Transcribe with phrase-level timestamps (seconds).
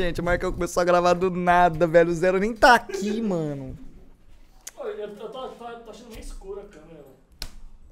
[0.00, 2.10] gente, o Marcão começou a gravar do nada, velho.
[2.10, 3.76] O Zero nem tá aqui, mano.
[4.74, 7.20] Pô, eu, eu tô, tô, tô achando meio escura a câmera, velho.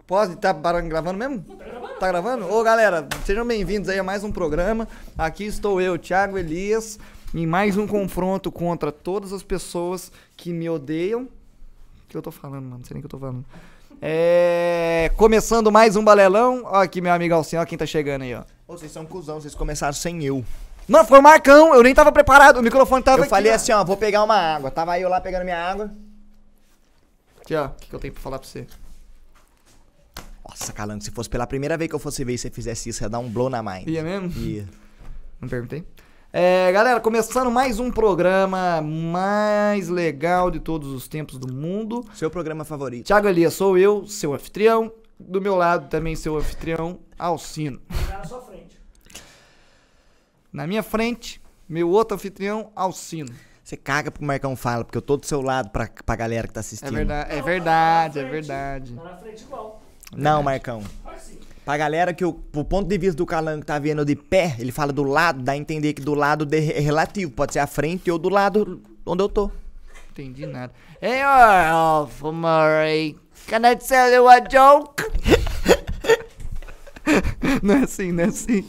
[0.08, 0.36] Pode?
[0.36, 1.40] Tá parando gravando mesmo?
[1.42, 1.94] Tá gravando?
[2.00, 2.50] Tá gravando?
[2.50, 4.88] Ô, galera, sejam bem-vindos aí a mais um programa.
[5.18, 6.98] Aqui estou eu, Thiago Elias,
[7.34, 11.24] em mais um confronto contra todas as pessoas que me odeiam.
[11.24, 12.78] O que eu tô falando, mano?
[12.78, 13.44] Não sei nem o que eu tô falando.
[14.00, 15.12] É...
[15.14, 16.62] Começando mais um balelão.
[16.64, 18.44] Ó aqui meu amigo Alcinho, ó quem tá chegando aí, ó.
[18.66, 20.42] Ô, vocês são cuzão, vocês começaram sem eu.
[20.88, 23.56] Não, foi o Marcão, eu nem tava preparado, o microfone tava eu aqui, falei ó.
[23.56, 24.70] assim, ó, vou pegar uma água.
[24.70, 25.92] Tava eu lá pegando minha água.
[27.42, 28.66] Aqui, ó, o que, que eu tenho pra falar pra você?
[30.58, 33.04] Nossa, Calango, se fosse pela primeira vez que eu fosse ver e você fizesse isso,
[33.04, 33.86] ia dar um blow na mind.
[33.86, 34.28] Ia mesmo?
[34.42, 34.66] Ia.
[35.40, 35.84] Não perguntei.
[36.32, 42.04] É, galera, começando mais um programa mais legal de todos os tempos do mundo.
[42.12, 43.06] Seu programa favorito.
[43.06, 44.92] Thiago Elias, sou eu, seu anfitrião.
[45.18, 47.80] Do meu lado também seu anfitrião, Alcino.
[48.08, 48.80] Tá na sua frente.
[50.52, 53.32] Na minha frente, meu outro anfitrião, Alcino.
[53.62, 56.54] Você caga pro Marcão fala, porque eu tô do seu lado pra, pra galera que
[56.54, 56.88] tá assistindo.
[56.88, 58.30] É verdade, é Não, verdade, tá é na frente.
[58.30, 58.92] verdade.
[58.94, 59.77] Tá na frente igual.
[60.16, 60.82] Não, Marcão.
[61.64, 64.72] Pra galera que o pro ponto de vista do Calango tá vendo de pé, ele
[64.72, 67.30] fala do lado, dá a entender que do lado é relativo.
[67.30, 69.50] Pode ser a frente ou do lado onde eu tô.
[70.12, 70.72] Entendi nada.
[71.00, 75.04] Hey, Alpha Murray, can I tell you a joke?
[77.62, 78.64] não é assim, não é assim.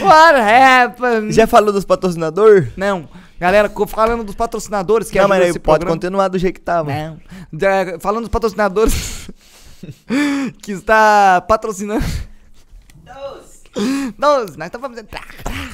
[0.00, 1.32] What happened?
[1.34, 2.68] Já falou dos patrocinadores?
[2.76, 3.08] Não,
[3.38, 5.92] galera, falando dos patrocinadores que Não, ajudam mas aí pode programa.
[5.96, 6.92] continuar do jeito que tava.
[6.92, 7.18] Não.
[7.52, 9.30] Já, falando dos patrocinadores
[10.62, 12.04] que está patrocinando.
[14.18, 15.08] Doze, nós estamos fazendo.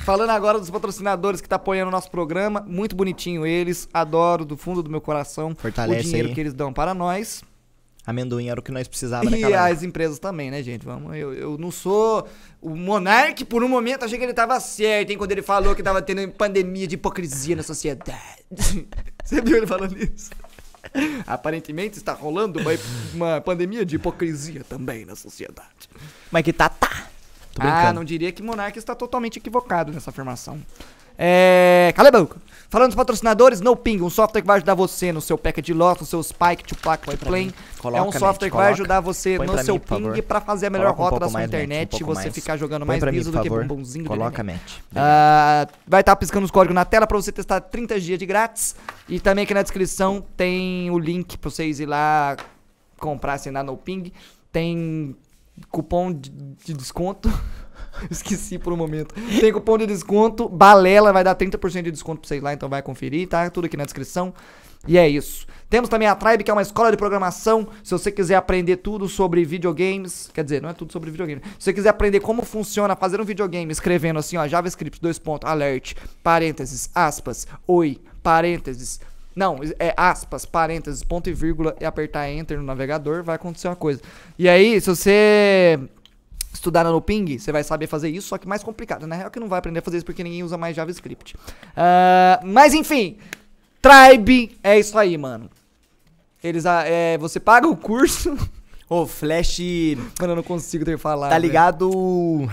[0.05, 4.57] Falando agora dos patrocinadores que tá apoiando o nosso programa, muito bonitinho eles, adoro do
[4.57, 6.35] fundo do meu coração Fortalece o dinheiro aí.
[6.35, 7.45] que eles dão para nós
[8.05, 9.73] Amendoim era o que nós precisávamos, né, e Calango?
[9.73, 10.85] as empresas também, né, gente?
[10.85, 12.27] Vamos, eu, eu não sou
[12.61, 15.83] o Monark, por um momento achei que ele tava certo, hein, quando ele falou que
[15.83, 18.11] tava tendo pandemia de hipocrisia na sociedade.
[19.25, 20.31] Você viu ele falando isso?
[21.27, 22.71] Aparentemente está rolando uma,
[23.15, 25.89] uma pandemia de hipocrisia também na sociedade.
[26.31, 27.07] Mas que tá, tá.
[27.59, 30.61] Ah, não diria que Monark está totalmente equivocado nessa afirmação.
[31.19, 31.93] É.
[31.95, 32.39] Cala a boca.
[32.73, 36.01] Falando dos patrocinadores, No Ping, um software que vai ajudar você no seu packet loss,
[36.01, 37.55] no seu Spike to Plaque White Plane.
[37.79, 40.69] Coloca, é um software que vai ajudar você Põe no seu mim, ping pra fazer
[40.69, 42.35] a melhor Coloca um rota da pouco sua um internet e pouco você mais.
[42.35, 44.59] ficar jogando Põe mais liso do que bombonzinho do Coloca, neném.
[44.59, 44.81] Matt.
[44.97, 48.75] Ah, vai estar piscando os códigos na tela pra você testar 30 dias de grátis.
[49.07, 52.39] E também aqui na descrição tem o link pra vocês ir lá
[52.99, 54.11] comprar, assinar no Ping.
[54.51, 55.15] Tem
[55.71, 57.31] cupom de, de desconto.
[58.11, 59.15] Esqueci por um momento.
[59.41, 60.49] Tem cupom de desconto.
[60.49, 63.49] Balela vai dar 30% de desconto pra vocês lá, então vai conferir, tá?
[63.51, 64.33] Tudo aqui na descrição.
[64.87, 65.47] E é isso.
[65.71, 67.69] Temos também a Tribe, que é uma escola de programação.
[67.85, 71.41] Se você quiser aprender tudo sobre videogames, quer dizer, não é tudo sobre videogame.
[71.59, 75.49] Se você quiser aprender como funciona fazer um videogame, escrevendo assim, ó, JavaScript, dois pontos,
[75.49, 79.01] alert, parênteses, aspas, oi, parênteses.
[79.35, 83.77] Não, é aspas, parênteses, ponto e vírgula e apertar enter no navegador, vai acontecer uma
[83.77, 84.03] coisa.
[84.39, 85.81] E aí, se você
[86.53, 89.07] estudar no Ping, você vai saber fazer isso, só que mais complicado.
[89.07, 91.35] Na real que não vai aprender a fazer isso porque ninguém usa mais JavaScript.
[91.77, 93.17] Ah, mas enfim,
[93.81, 95.51] Tribe é isso aí, mano.
[96.43, 98.37] Eles, ah, é, você paga o curso.
[98.89, 99.59] Ô, Flash.
[100.21, 101.31] Mano, eu não consigo ter falado.
[101.31, 101.91] Tá ligado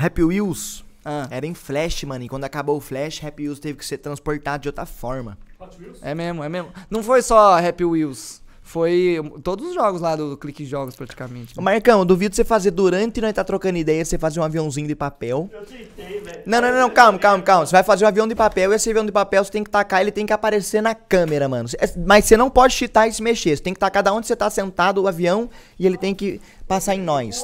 [0.01, 0.85] Happy Wheels?
[1.03, 2.23] Ah, Era em Flash, mano.
[2.23, 5.37] E quando acabou o Flash, Happy Wheels teve que ser transportado de outra forma.
[5.59, 5.97] Hot Wheels?
[6.01, 6.69] é mesmo, é mesmo.
[6.89, 8.38] Não foi só Happy Wheels.
[8.69, 11.57] Foi todos os jogos lá do Clique Jogos, praticamente.
[11.57, 14.87] Ô, Marcão, eu duvido você fazer durante nós tá trocando ideia, você fazer um aviãozinho
[14.87, 15.49] de papel.
[15.51, 16.43] Eu tentei, velho.
[16.45, 17.65] Não, não, não, não, calma, calma, calma.
[17.65, 19.71] Você vai fazer um avião de papel e esse avião de papel você tem que
[19.71, 21.67] tacar, ele tem que aparecer na câmera, mano.
[21.67, 23.57] Cê- Mas você não pode chitar e se mexer.
[23.57, 25.49] Você tem que tacar da onde você tá sentado o avião
[25.79, 27.43] e ele tem que passar em nós.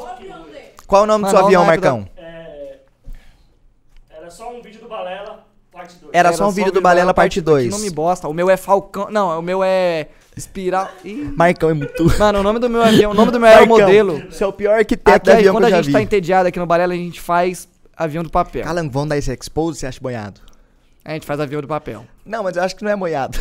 [0.85, 2.09] Qual é o nome Mano, do seu avião, naipe da- Marcão?
[2.17, 2.77] É,
[4.11, 6.11] Era só um vídeo do Balela, parte 2.
[6.13, 7.63] Era só um vídeo do Balela parte 2.
[7.65, 8.27] Que nome bosta.
[8.27, 9.09] O meu é Falcão.
[9.09, 10.89] Não, o meu é Espiral.
[11.03, 11.31] Ih.
[11.35, 12.03] Marcão é muito.
[12.19, 14.21] Mano, o nome do meu avião, o nome do meu aeromodelo.
[14.29, 15.93] Você é o pior arquiteto Aqui, de avião que quando eu a já gente vi.
[15.93, 18.63] tá entediado aqui no Balela, a gente faz avião do papel.
[18.63, 20.41] Calango, vamos dar esse expose, você acha boiado?
[21.03, 22.05] A gente faz avião do papel.
[22.25, 23.37] Não, mas eu acho que não é moiado.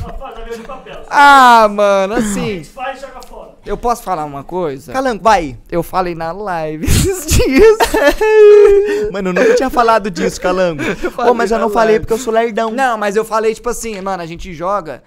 [0.00, 1.02] Só faz avião de papel.
[1.08, 2.56] Ah, mano, A assim.
[2.56, 3.50] gente faz e joga fora.
[3.64, 4.92] Eu posso falar uma coisa?
[4.92, 5.56] Calango, vai.
[5.70, 7.78] Eu falei na live esses dias.
[9.12, 10.82] Mano, eu nunca tinha falado disso, Calango.
[11.28, 12.00] Ô, mas eu não falei live.
[12.06, 12.70] porque eu sou lerdão.
[12.70, 15.02] Não, mas eu falei, tipo assim, mano, a gente joga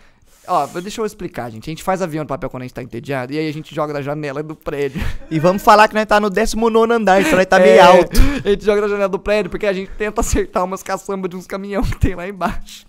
[0.45, 1.69] Ó, deixa eu explicar, gente.
[1.69, 3.73] A gente faz avião de papel quando a gente tá entediado e aí a gente
[3.73, 5.01] joga da janela do prédio.
[5.31, 8.19] E vamos falar que nós tá no 19 andar, então nós tá meio É, alto.
[8.43, 11.37] A gente joga da janela do prédio porque a gente tenta acertar umas caçambas de
[11.37, 12.85] uns caminhão que tem lá embaixo.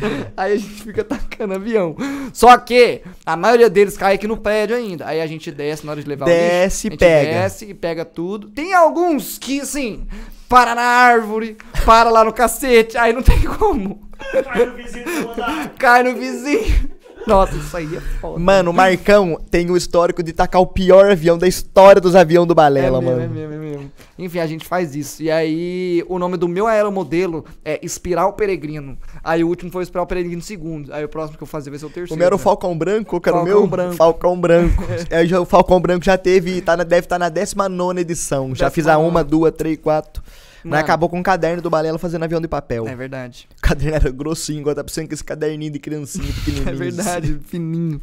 [0.36, 1.96] Aí a gente fica tacando avião.
[2.32, 5.06] Só que a maioria deles cai aqui no prédio ainda.
[5.06, 7.04] Aí a gente desce na hora de levar Desce o lixo.
[7.04, 7.42] e a gente pega.
[7.42, 8.48] Desce e pega tudo.
[8.50, 10.06] Tem alguns que, assim,
[10.48, 12.96] para na árvore, para lá no cacete.
[12.96, 14.07] Aí não tem como.
[14.44, 15.68] Cai no vizinho do andar.
[15.78, 16.98] Cai no vizinho.
[17.26, 18.38] Nossa, isso aí é foda.
[18.38, 22.48] Mano, o Marcão tem o histórico de tacar o pior avião da história dos aviões
[22.48, 23.22] do Balela, é mesmo, mano.
[23.22, 23.92] É mesmo, é mesmo.
[24.18, 25.22] Enfim, a gente faz isso.
[25.22, 28.96] E aí, o nome do meu aeromodelo é Espiral Peregrino.
[29.22, 30.92] Aí o último foi Espiral Peregrino segundo.
[30.94, 32.14] Aí o próximo que eu fazer vai ser o terceiro.
[32.14, 32.44] O meu era o né?
[32.44, 33.66] Falcão Branco, que era o Falcão meu?
[33.68, 33.94] Branco.
[33.96, 34.84] Falcão Branco.
[35.10, 38.54] É, já- o Falcão Branco já teve, tá na, deve estar na 19 edição.
[38.54, 38.98] Já fiz a 19ª.
[39.08, 40.22] uma, duas, três, quatro.
[40.64, 40.82] Mas Mano.
[40.82, 42.86] acabou com o caderno do Balela fazendo avião de papel.
[42.88, 43.48] É verdade.
[43.58, 46.68] O caderno era grossinho, agora tá precisando com esse caderninho de criancinha pequenininho.
[46.68, 48.00] É verdade, fininho.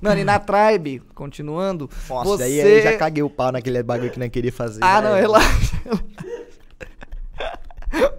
[0.00, 2.42] Mano, e na Tribe, continuando, Nossa, você...
[2.42, 4.80] daí aí já caguei o pau naquele bagulho que não queria fazer.
[4.82, 5.20] Ah, não, É.
[5.20, 5.76] relaxa.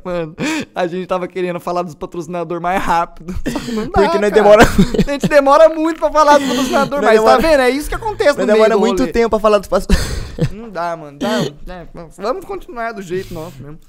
[0.03, 0.35] Mano,
[0.75, 3.33] a gente tava querendo falar dos patrocinadores mais rápido.
[3.43, 4.63] Que não dá, Porque nós demora,
[5.07, 7.59] A gente demora muito pra falar dos patrocinadores, mas tá demora- vendo?
[7.61, 9.87] É isso que acontece no nós meio demora muito tempo pra falar dos pass-
[10.51, 11.19] Não dá, mano.
[11.19, 11.87] Dá, né?
[12.17, 13.79] Vamos continuar do jeito nosso mesmo.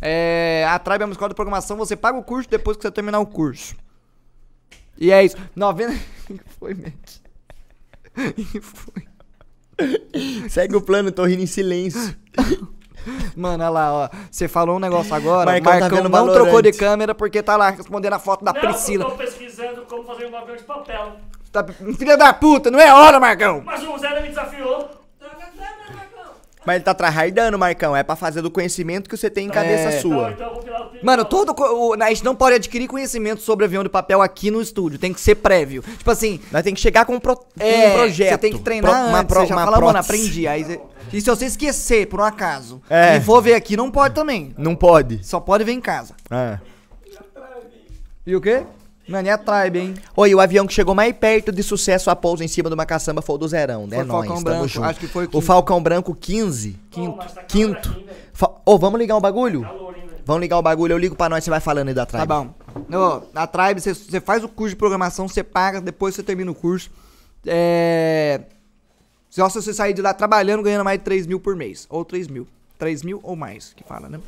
[0.00, 2.90] É, a Tribe é uma escola de programação, você paga o curso depois que você
[2.90, 3.74] terminar o curso.
[4.98, 5.36] E é isso.
[5.56, 5.92] 90.
[6.26, 7.18] que foi, Matt?
[8.62, 9.02] Foi?
[10.48, 12.14] Segue o plano, tô rindo em silêncio.
[13.36, 14.08] Mano, olha lá, ó.
[14.30, 15.50] Você falou um negócio agora.
[15.50, 16.34] Marcão Marcão, tá não Valorant.
[16.42, 19.04] trocou de câmera porque tá lá respondendo a foto da Não, Priscila.
[19.04, 21.16] eu tô pesquisando como fazer um avião de papel.
[21.52, 21.64] Tá-
[21.98, 23.62] filha da puta, não é hora, Marcão!
[23.64, 24.90] Mas o Zé me desafiou.
[26.66, 27.94] Mas ele tá tryhardando, Marcão.
[27.96, 30.00] É pra fazer do conhecimento que você tem em cabeça É.
[30.00, 30.30] sua.
[30.32, 30.90] Então, então.
[31.02, 31.54] Mano, todo.
[31.58, 34.98] o- a gente não pode adquirir conhecimento sobre avião de papel aqui no estúdio.
[34.98, 35.82] Tem que ser prévio.
[35.82, 38.30] Tipo assim, Nós tem que chegar com um, pro- É, um projeto.
[38.30, 40.46] Você tem que treinar pro- uma antes, pro- você já uma fala, mano, aprendi.
[40.48, 40.80] Aí, você-
[41.12, 43.16] e se você esquecer, por um acaso, É.
[43.16, 44.54] e for ver aqui, não pode também.
[44.56, 45.22] Não pode.
[45.24, 46.14] Só pode ver em casa.
[46.30, 46.58] Ah.
[48.26, 48.62] E o quê?
[49.06, 49.94] Mano, e a Tribe, hein?
[50.16, 52.86] Oi, o avião que chegou mais perto de sucesso a pouso em cima de uma
[52.86, 53.96] caçamba foi o do Zerão, né?
[53.96, 54.86] Foi o Nós, Falcão Branco, junto.
[54.86, 55.42] acho que foi o o quinto.
[55.46, 56.78] Falcão Branco 15.
[56.90, 58.02] Pô, mas tá Quinto.
[58.64, 59.60] Ô, vamos ligar o bagulho?
[59.62, 60.14] Calor ainda.
[60.24, 62.26] Vamos ligar o bagulho, eu ligo pra nós, você vai falando aí da Tá Tribe.
[62.26, 62.54] bom.
[62.96, 66.50] Ó, a Tribe, você- você faz o curso de programação, você paga, depois você termina
[66.50, 66.90] o curso.
[67.46, 68.40] É.
[69.28, 71.86] Só se você sair de lá trabalhando, ganhando mais de 3 mil por mês.
[71.90, 72.46] Ou 3 mil.
[72.78, 74.18] 3 mil ou mais, que fala, né?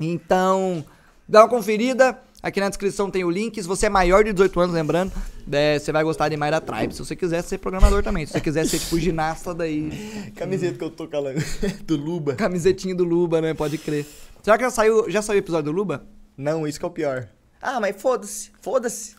[0.00, 0.84] Então,
[1.28, 2.18] dá uma conferida.
[2.42, 3.62] Aqui na descrição tem o link.
[3.62, 5.12] Se você é maior de 18 anos, lembrando,
[5.50, 6.92] é, você vai gostar demais da Tribe.
[6.92, 8.26] Se você quiser ser programador também.
[8.26, 9.92] Se você quiser ser tipo ginasta, daí.
[10.34, 11.40] Camiseta que eu tô calando.
[11.86, 12.34] do Luba.
[12.34, 13.54] Camisetinha do Luba, né?
[13.54, 14.04] Pode crer.
[14.42, 16.04] Será que já saiu, já saiu o episódio do Luba?
[16.36, 17.28] Não, isso que é o pior.
[17.60, 18.50] Ah, mas foda-se.
[18.60, 19.14] Foda-se.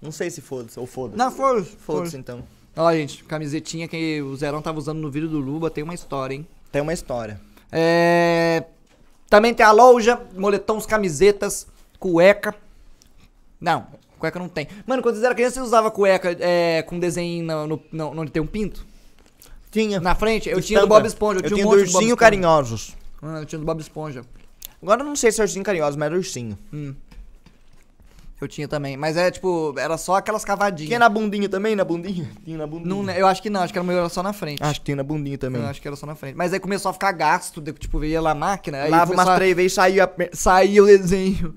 [0.00, 1.18] Não sei se foda-se ou foda-se.
[1.18, 1.64] Não, foi.
[1.64, 2.44] Foda-se então.
[2.76, 6.34] Ó, gente, camisetinha que o Zerão tava usando no vídeo do Luba, tem uma história,
[6.34, 6.46] hein?
[6.70, 7.40] Tem uma história.
[7.70, 8.64] É...
[9.28, 11.66] Também tem a loja, moletons, camisetas,
[12.02, 12.52] cueca.
[13.60, 13.86] Não,
[14.18, 14.66] cueca não tem.
[14.86, 18.32] Mano, quando vocês eram criança, você usava cueca é, com desenho no, no, no- onde
[18.32, 18.84] tem um pinto?
[19.70, 20.00] Tinha.
[20.00, 20.48] Na frente?
[20.48, 21.00] Eu tinha do Estampa.
[21.00, 22.96] Bob Esponja, eu, Eu tinha um do monte de Bob carinhosos.
[23.22, 24.24] Ah, eu tinha do Bob Esponja.
[24.82, 26.58] Agora eu não sei se é ursinho carinhoso, mas era ursinho.
[28.40, 30.88] Eu tinha também, mas é tipo, era só aquelas cavadinhas.
[30.88, 32.28] Tinha na bundinha também, na bundinha?
[32.44, 32.92] Tinha na bundinha.
[32.92, 34.60] Não, eu acho que não, acho que era melhor só na frente.
[34.60, 35.62] Acho que tinha na bundinha também.
[35.62, 36.34] Eu acho que era só na frente.
[36.34, 39.54] Mas aí começou a ficar gasto, tipo, ia lá a máquina, Lava umas a- três
[39.54, 40.12] vezes e saía.
[40.32, 41.54] Saiu o desenho.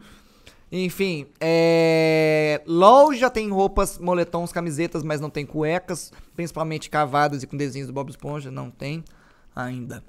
[0.78, 2.62] Enfim, é...
[2.68, 7.94] loja tem roupas, moletons, camisetas, mas não tem cuecas, principalmente cavadas e com desenhos do
[7.94, 9.02] Bob Esponja, não tem
[9.56, 10.04] ainda.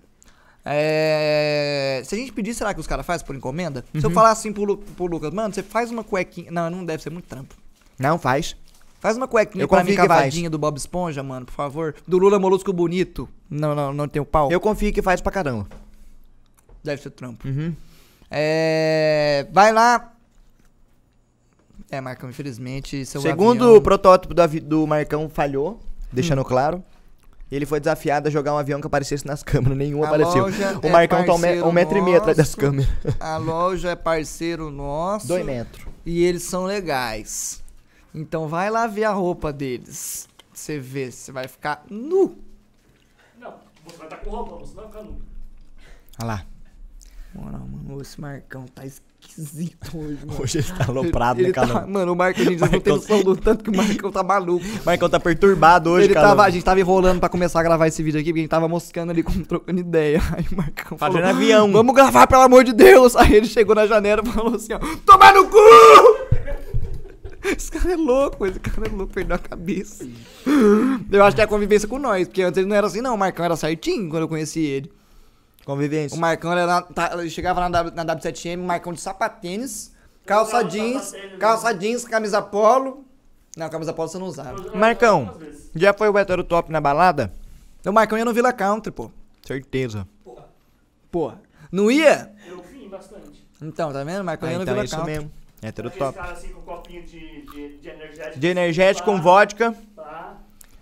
[0.65, 2.03] É...
[2.05, 3.85] Se a gente pedir, será que os caras fazem por encomenda?
[3.97, 6.51] Se eu falar assim pro, Lu- pro Lucas, mano, você faz uma cuequinha.
[6.51, 7.55] Não, não deve ser muito trampo.
[7.97, 8.57] Não, faz.
[8.99, 11.95] Faz uma cuequinha Eu pra mim cavadinha do Bob Esponja, mano, por favor.
[12.09, 13.29] Do Lula Molusco Bonito.
[13.49, 14.51] Não, não, não tem o pau.
[14.51, 15.69] Eu confio que faz pra caramba.
[16.83, 17.47] Deve ser trampo.
[17.47, 17.73] Uhum.
[18.29, 19.47] É...
[19.53, 20.13] Vai lá.
[21.91, 25.81] É, Marcão, infelizmente, seu Segundo avião- o protótipo do, avi- do Marcão falhou,
[26.13, 26.83] deixando claro.
[27.51, 30.47] Ele foi desafiado a jogar um avião que aparecesse nas câmeras, nenhum A apareceu.
[30.47, 32.57] O é Marcão tá um, me- um metro e meio atrás das nosso.
[32.57, 32.89] câmeras.
[33.21, 35.29] A loja é parceiro nosso.
[35.29, 35.87] Dois metros.
[36.05, 37.63] E eles são legais.
[38.13, 40.29] Então vai lá ver a roupa deles.
[40.53, 42.37] Você vê, você vai ficar nu.
[43.39, 43.55] Não,
[43.87, 45.21] você vai estar com roupa, você não vai ficar nu.
[46.19, 46.47] Olha lá.
[47.33, 49.05] Moral, mano, esse Marcão tá esquisito
[49.39, 50.41] hoje, mano.
[50.43, 51.89] Hoje ele tá aloprado, Ele né, tá- Calão?
[51.89, 54.65] Mano, o Marcão, a gente não tem noção do tanto que o Marcão tá maluco.
[54.85, 58.21] Marcão tá perturbado hoje, tava, a gente tava enrolando pra começar a gravar esse vídeo
[58.21, 60.23] aqui, porque a gente tava moscando ali, com, trocando ideia.
[60.37, 61.71] Aí o Marcão falou, Fazendo avião.
[61.73, 63.17] vamos gravar, pelo amor de Deus.
[63.17, 65.57] Aí ele chegou na janela e falou assim, ó, tomar no cu!
[67.45, 70.05] Esse cara é louco, esse cara é louco, perdeu a cabeça.
[71.13, 73.15] Eu acho que é a convivência com nós, porque antes ele não era assim, não.
[73.15, 74.91] O Marcão era certinho quando eu conheci ele.
[75.67, 76.17] Convivência.
[76.17, 79.93] O Marcão era, tá, ele chegava na, W- na W7M, Marcão de sapatênis,
[80.25, 81.79] calça jeans, sapatênis, calça né?
[81.79, 83.05] jeans, camisa polo.
[83.57, 84.75] Não, camisa polo você não usava.
[84.77, 85.37] Marcão,
[85.75, 87.33] já foi o hétero top na balada?
[87.85, 89.11] O Marcão ia no Villa Country, pô.
[89.45, 90.07] Certeza.
[91.11, 91.33] Pô,
[91.71, 92.33] não ia?
[92.47, 93.45] Eu vim bastante.
[93.61, 94.21] Então, tá vendo?
[94.21, 95.13] O Marcão Ah, ia no então é Villa isso Country.
[95.15, 95.33] mesmo.
[95.63, 96.31] Hétero Aqueles top.
[96.31, 98.39] assim com copinho de, de, de energético.
[98.39, 99.75] De energético com Pá, vodka.
[99.97, 100.35] pá.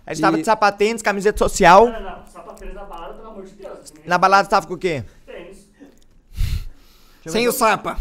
[0.05, 1.87] Aí você tava E- de sapatênis, camiseta social.
[1.87, 3.74] Não, não, sapatênis na balada, pelo amor de Deus.
[4.05, 5.03] Na balada você tava com o quê?
[5.25, 5.69] Tênis.
[7.27, 7.97] Sem o sapa.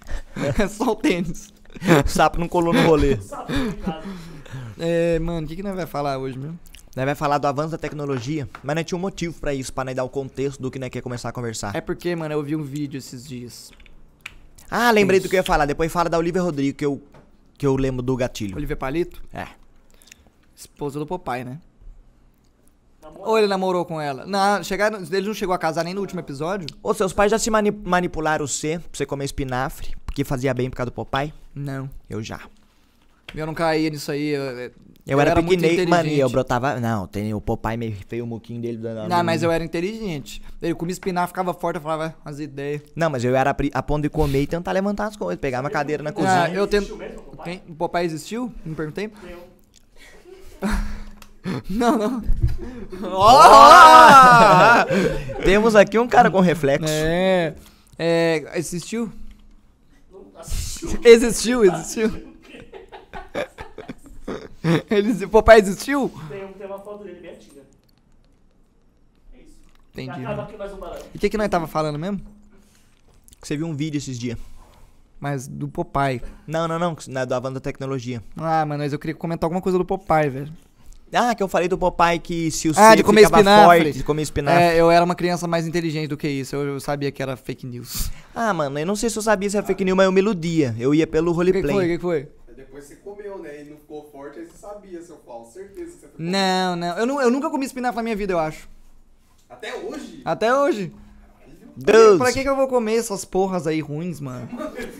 [0.70, 1.52] só o tênis.
[2.04, 3.18] O sapo não colou no rolê.
[4.78, 6.58] É, mano, o que, que nós vai falar hoje mesmo?
[6.94, 9.84] Nós vai falar do avanço da tecnologia, mas nós tinha um motivo pra isso, pra
[9.84, 11.74] nós dar o contexto do que nós quer começar a conversar.
[11.74, 13.70] É porque, mano, eu vi um vídeo esses dias.
[14.70, 15.66] Ah, lembrei do que eu ia falar.
[15.66, 17.02] Depois fala da Olivia Rodrigo, que eu,
[17.58, 18.56] que eu lembro do gatilho.
[18.56, 19.46] Olivia Palito, É.
[20.54, 21.58] esposa do Popeye, né?
[23.20, 24.24] Ou ele namorou com ela?
[24.26, 26.66] Não, chegaram, ele não chegou a casar nem no último episódio?
[26.82, 30.68] Ô, seus pais já se mani manipularam você pra você comer espinafre, porque fazia bem
[30.70, 31.32] por causa do papai?
[31.54, 31.88] Não.
[32.08, 32.40] Eu já.
[33.34, 34.28] Eu não caía nisso aí.
[34.28, 34.70] Eu,
[35.06, 36.80] Eu, era, muito pequenei, mano, eu brotava...
[36.80, 38.78] Não, tem o papai meio feio o muquinho dele.
[38.78, 40.40] da- Não, mas eu era inteligente.
[40.62, 42.82] Ele comia espinafre, ficava forte, eu falava, "Ah, as ideias.
[42.94, 45.70] Não, mas eu era a ponto de comer e tentar levantar as coisas, pegar uma
[45.70, 46.50] cadeira na Ah, cozinha.
[46.54, 46.96] eu tento.
[46.96, 47.44] Mesmo, papai?
[47.44, 47.72] Quem?
[47.72, 48.52] O Popeye existiu?
[48.64, 49.08] Não perguntei?
[50.62, 50.95] Um.
[51.68, 52.22] Não, não.
[53.18, 54.86] Ah!
[55.44, 56.86] Temos aqui um cara com reflexo.
[56.88, 57.54] É.
[57.98, 58.52] É.
[58.58, 59.12] Existiu?
[60.10, 61.00] Não assistiu.
[61.04, 62.36] Existiu, existiu.
[64.90, 66.12] Ele, o Popeye existiu?
[66.28, 67.60] Tem, tem uma foto dele bem antiga.
[69.32, 69.60] É isso.
[69.92, 70.24] Entendi.
[70.24, 71.04] Acaba aqui mais um barulho.
[71.14, 72.20] E o que, que nós tava falando mesmo?
[73.40, 74.38] Você viu um vídeo esses dias.
[75.20, 76.20] Mas do Popeye.
[76.46, 78.22] Não, não, não, é do avanço da tecnologia.
[78.36, 80.52] Ah, mano, mas eu queria comentar alguma coisa do Popeye, velho.
[81.12, 83.64] Ah, que eu falei do papai que se o Ah, C de comer ficava espinafre.
[83.84, 84.62] forte, de comer espinafre.
[84.62, 86.56] É, eu era uma criança mais inteligente do que isso.
[86.56, 88.10] Eu, eu sabia que era fake news.
[88.34, 90.20] Ah, mano, eu não sei se eu sabia se era fake news, mas eu me
[90.20, 90.74] iludia.
[90.78, 91.74] Eu ia pelo O que, que roleplay.
[91.74, 91.84] foi?
[91.84, 92.28] O que, que foi?
[92.48, 93.62] Aí depois você comeu, né?
[93.62, 95.46] E não ficou forte, aí você sabia, seu Paulo.
[95.50, 96.26] Certeza que você ficou.
[96.26, 96.98] Não, não.
[96.98, 98.68] Eu, nu- eu nunca comi espinafre na minha vida, eu acho.
[99.48, 100.20] Até hoje?
[100.24, 100.92] Até hoje.
[101.76, 102.16] Deus.
[102.18, 104.48] Pra que, que eu vou comer essas porras aí ruins, mano?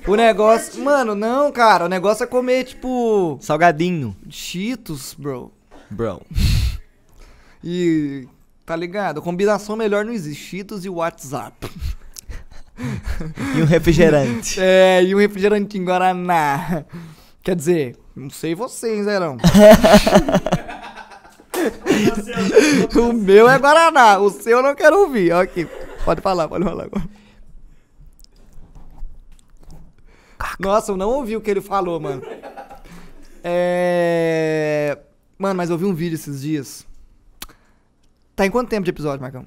[0.07, 0.83] O negócio.
[0.85, 1.87] Mano, não, cara.
[1.87, 3.39] O negócio é comer, tipo.
[3.41, 4.15] Salgadinho.
[4.29, 5.51] Cheetos, bro.
[5.91, 6.23] Bro.
[7.63, 8.29] E.
[8.65, 9.21] Tá ligado?
[9.21, 10.43] A combinação melhor não existe.
[10.43, 11.71] Cheetos e WhatsApp.
[13.57, 14.61] E um refrigerante.
[14.63, 16.85] É, e um refrigerantinho Guaraná.
[17.43, 19.37] Quer dizer, não sei vocês, né, não?
[23.01, 25.33] o meu é Guaraná, o seu eu não quero ouvir.
[25.33, 25.67] Ó Aqui,
[26.05, 27.09] pode falar, pode falar agora.
[30.59, 32.23] Nossa, eu não ouvi o que ele falou, mano.
[33.45, 34.99] É.
[35.39, 36.87] Mano, mas eu vi um vídeo esses dias.
[38.35, 39.45] Tá em quanto tempo de episódio, Marcão?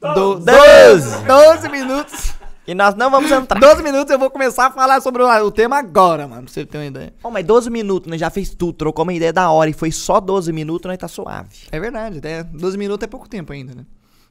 [0.00, 1.24] Do- Doze.
[1.26, 2.34] 12 minutos.
[2.66, 3.58] E nós não vamos entrar.
[3.60, 6.66] 12 minutos eu vou começar a falar sobre o, o tema agora, mano, pra você
[6.66, 7.14] ter uma ideia.
[7.22, 9.92] Oh, mas 12 minutos, nós já fez tudo, trocou uma ideia da hora e foi
[9.92, 11.48] só 12 minutos, nós tá suave.
[11.70, 13.86] É verdade, até 12 minutos é pouco tempo ainda, né?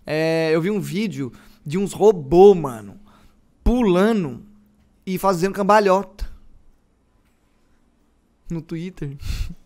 [0.05, 1.31] É, eu vi um vídeo
[1.65, 2.99] de uns robô, mano,
[3.63, 4.43] pulando
[5.05, 6.25] e fazendo cambalhota.
[8.51, 9.15] No Twitter.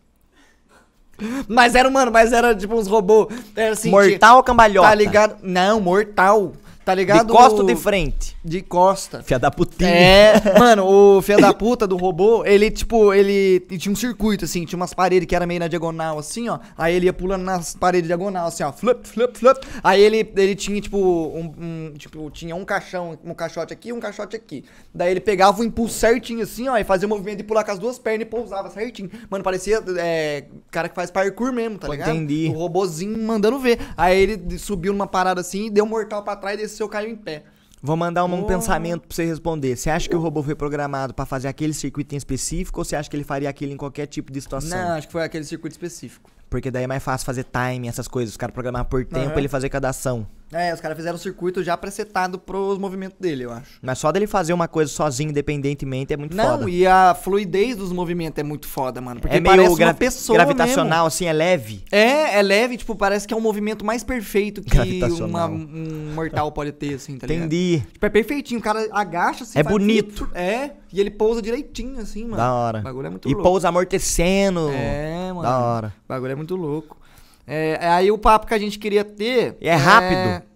[1.48, 3.28] mas era, mano, mas era tipo uns robôs.
[3.56, 3.90] Era assim.
[3.90, 4.88] Mortal ou tinha- cambalhota?
[4.90, 5.36] Tá ligado?
[5.44, 6.54] Não, mortal.
[6.90, 7.28] Tá ligado?
[7.28, 8.36] De costa ou de frente?
[8.44, 9.22] De costa.
[9.22, 9.90] Fia da putinha.
[9.90, 14.66] É, mano, o filho da puta do robô, ele, tipo, ele tinha um circuito, assim,
[14.66, 16.58] tinha umas paredes que era meio na diagonal, assim, ó.
[16.78, 19.60] Aí ele ia pulando nas paredes diagonal, assim, ó, flup, flup, flup.
[19.84, 24.00] Aí ele, ele tinha, tipo, um, um- tipo, tinha um caixão, um caixote aqui, um
[24.00, 24.64] caixote aqui.
[24.94, 27.72] Daí ele pegava o impulso certinho, assim, ó, e fazia o movimento de pular com
[27.72, 29.10] as duas pernas e pousava certinho.
[29.30, 32.10] Mano, parecia, é, cara que faz parkour mesmo, tá Pô, ligado?
[32.10, 32.52] entendi.
[32.54, 33.80] O robozinho mandando ver.
[33.96, 37.16] Aí ele subiu numa parada assim, deu um mortal pra trás e desceu, caiu em
[37.16, 37.44] pé.
[37.82, 38.46] Vou mandar um, Oh.
[38.46, 39.76] pensamento pra você responder.
[39.78, 42.96] Você acha que o robô foi programado pra fazer aquele circuito em específico ou você
[42.96, 44.78] acha que ele faria aquilo em qualquer tipo de situação?
[44.78, 46.30] Não, acho que foi aquele circuito específico.
[46.50, 48.32] Porque daí é mais fácil fazer time, essas coisas.
[48.34, 50.28] Os caras programar por tempo pra ele fazer cada ação.
[50.52, 53.78] É, os caras fizeram o circuito já presetado pros movimentos dele, eu acho.
[53.82, 56.70] Mas só dele fazer uma coisa sozinho, independentemente, é muito Não, foda.
[56.70, 59.22] e a fluidez dos movimentos é muito foda, mano.
[59.22, 61.74] Porque é meio parece gra- uma pessoa gravitacional, assim, é leve.
[61.74, 61.86] mesmo.
[61.92, 64.78] É, é leve, tipo, parece que é um movimento mais perfeito que
[65.24, 67.46] uma- um mortal pode ter, assim, tá ligado?
[67.46, 67.84] Entendi.
[67.94, 69.60] Tipo, é perfeitinho, o cara agacha assim.
[69.60, 70.26] É bonito.
[70.26, 70.36] tudo.
[70.36, 72.38] É, e ele pousa direitinho, assim, mano.
[72.38, 72.80] Da hora.
[72.80, 73.44] O bagulho é muito E louco.
[73.48, 74.70] pousa amortecendo.
[74.72, 75.42] É, mano.
[75.44, 75.94] Da hora.
[76.06, 76.98] O bagulho é muito louco.
[77.52, 79.58] É, aí o papo que a gente queria ter.
[79.60, 80.48] E é rápido?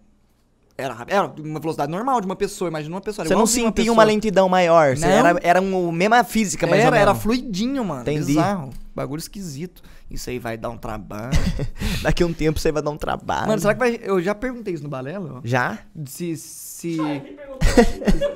[0.77, 3.23] Era, era uma velocidade normal de uma pessoa, imagina uma pessoa.
[3.23, 3.93] era Você não sentia pessoa.
[3.93, 4.95] uma lentidão maior.
[4.97, 5.07] Não.
[5.07, 8.01] era, era uma mesma física, mais ou Era, era fluidinho, mano.
[8.01, 8.25] Entendi.
[8.25, 8.69] Bizarro.
[8.95, 9.81] Bagulho esquisito.
[10.09, 11.31] Isso aí vai dar um trabalho.
[12.03, 13.47] Daqui a um tempo você vai dar um trabalho.
[13.47, 13.99] mano, será que vai.
[14.03, 15.41] Eu já perguntei isso no Balela, ó.
[15.43, 15.79] Já?
[16.05, 16.37] Se.
[16.37, 16.99] Se.
[16.99, 17.37] Aí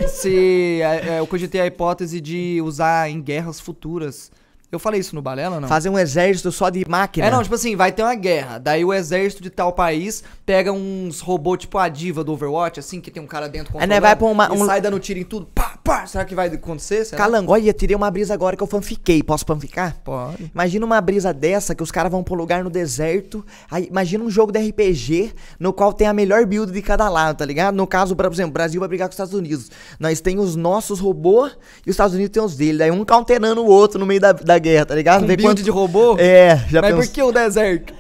[0.07, 4.31] se é, é, eu cogitei a hipótese de usar em guerras futuras.
[4.69, 5.67] Eu falei isso no Balela não?
[5.67, 7.25] Fazer um exército só de máquina.
[7.27, 8.57] É, não, tipo assim, vai ter uma guerra.
[8.57, 13.00] Daí o exército de tal país pega uns robôs tipo a diva do Overwatch, assim,
[13.00, 15.19] que tem um cara dentro Aí, né, vai pra uma- e um- sai dando tiro
[15.19, 15.45] em tudo.
[15.55, 16.06] Pá, pá.
[16.06, 17.06] Será que vai acontecer?
[17.06, 17.17] Será?
[17.17, 19.24] Calango, olha, tirei uma brisa agora que eu fanfiquei.
[19.24, 19.96] Posso fanficar?
[20.03, 20.51] Pode.
[20.53, 23.44] Imagina uma brisa dessa que os caras vão pro lugar no deserto.
[23.72, 27.38] Aí, imagina um jogo de RPG no qual tem a melhor build de cada lado,
[27.38, 27.74] tá ligado?
[27.75, 29.72] No caso, por exemplo, o Brasil vai brigar com os Estados Unidos.
[30.00, 31.53] Nós tem os nossos robôs
[31.86, 32.77] e os Estados Unidos tem os dele.
[32.79, 35.22] Daí um counterando o outro no meio da, da guerra, tá ligado?
[35.22, 36.15] Com Ver build quanto- de robô?
[36.20, 37.06] É, já Mas pensou?
[37.06, 37.94] por que o deserto?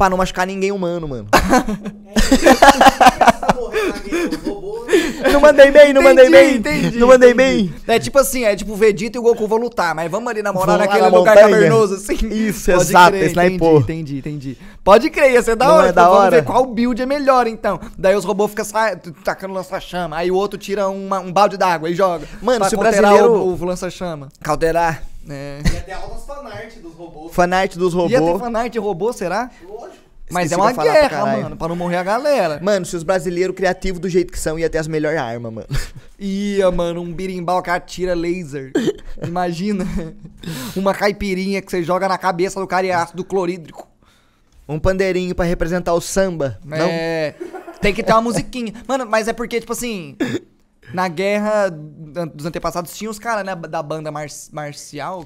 [0.00, 1.26] Pra não machucar ninguém humano, mano.
[4.46, 4.86] Robôs.
[5.30, 6.56] não mandei bem, não mandei Entendi, bem.
[6.80, 7.68] entendi, não mandei entendi.
[7.68, 7.94] bem.
[7.94, 10.42] É tipo assim, é tipo o Vegeta e o Goku vão lutar, mas vamos ali
[10.42, 11.54] namorar Vamos naquele na lugar montanha.
[11.54, 12.14] cavernoso, assim.
[12.30, 13.78] Isso, Pode exato, crer, é entendi, pô.
[13.78, 14.58] entendi, entendi.
[14.82, 15.88] Pode crer, ia ser da Não hora.
[15.88, 16.30] é da vamos hora?
[16.30, 17.78] ver qual build é melhor, então.
[17.98, 21.90] Daí os robôs ficam sa- tacando lança-chama, aí o outro tira uma- um balde d'água
[21.90, 22.26] e joga.
[22.40, 24.28] Mano, se o brasileiro- O, o lança-chama.
[24.42, 25.02] Calderar.
[25.28, 25.58] É.
[25.74, 27.34] Ia ter altas fanart dos robôs.
[27.34, 28.40] Fanart dos Ia ter robôs.
[28.40, 29.50] fanart de robô, será?
[29.62, 29.79] Lógico.
[30.30, 31.42] Mas é uma pra guerra, caralho.
[31.42, 32.60] mano, pra não morrer a galera.
[32.62, 35.66] Mano, se os brasileiros criativos do jeito que são, ia ter as melhores armas, mano.
[36.18, 38.72] Ia, mano, um birimbau que atira laser.
[39.26, 39.86] Imagina.
[40.76, 43.88] Uma caipirinha que você joga na cabeça do cara e é ácido clorídrico.
[44.68, 46.58] Um pandeirinho pra representar o samba.
[46.64, 46.76] Não?
[46.76, 47.34] É.
[47.80, 48.74] Tem que ter uma musiquinha.
[48.86, 50.16] Mano, mas é porque, tipo assim.
[50.92, 53.54] Na guerra dos antepassados tinha os caras, né?
[53.54, 55.24] Da banda mar marcial.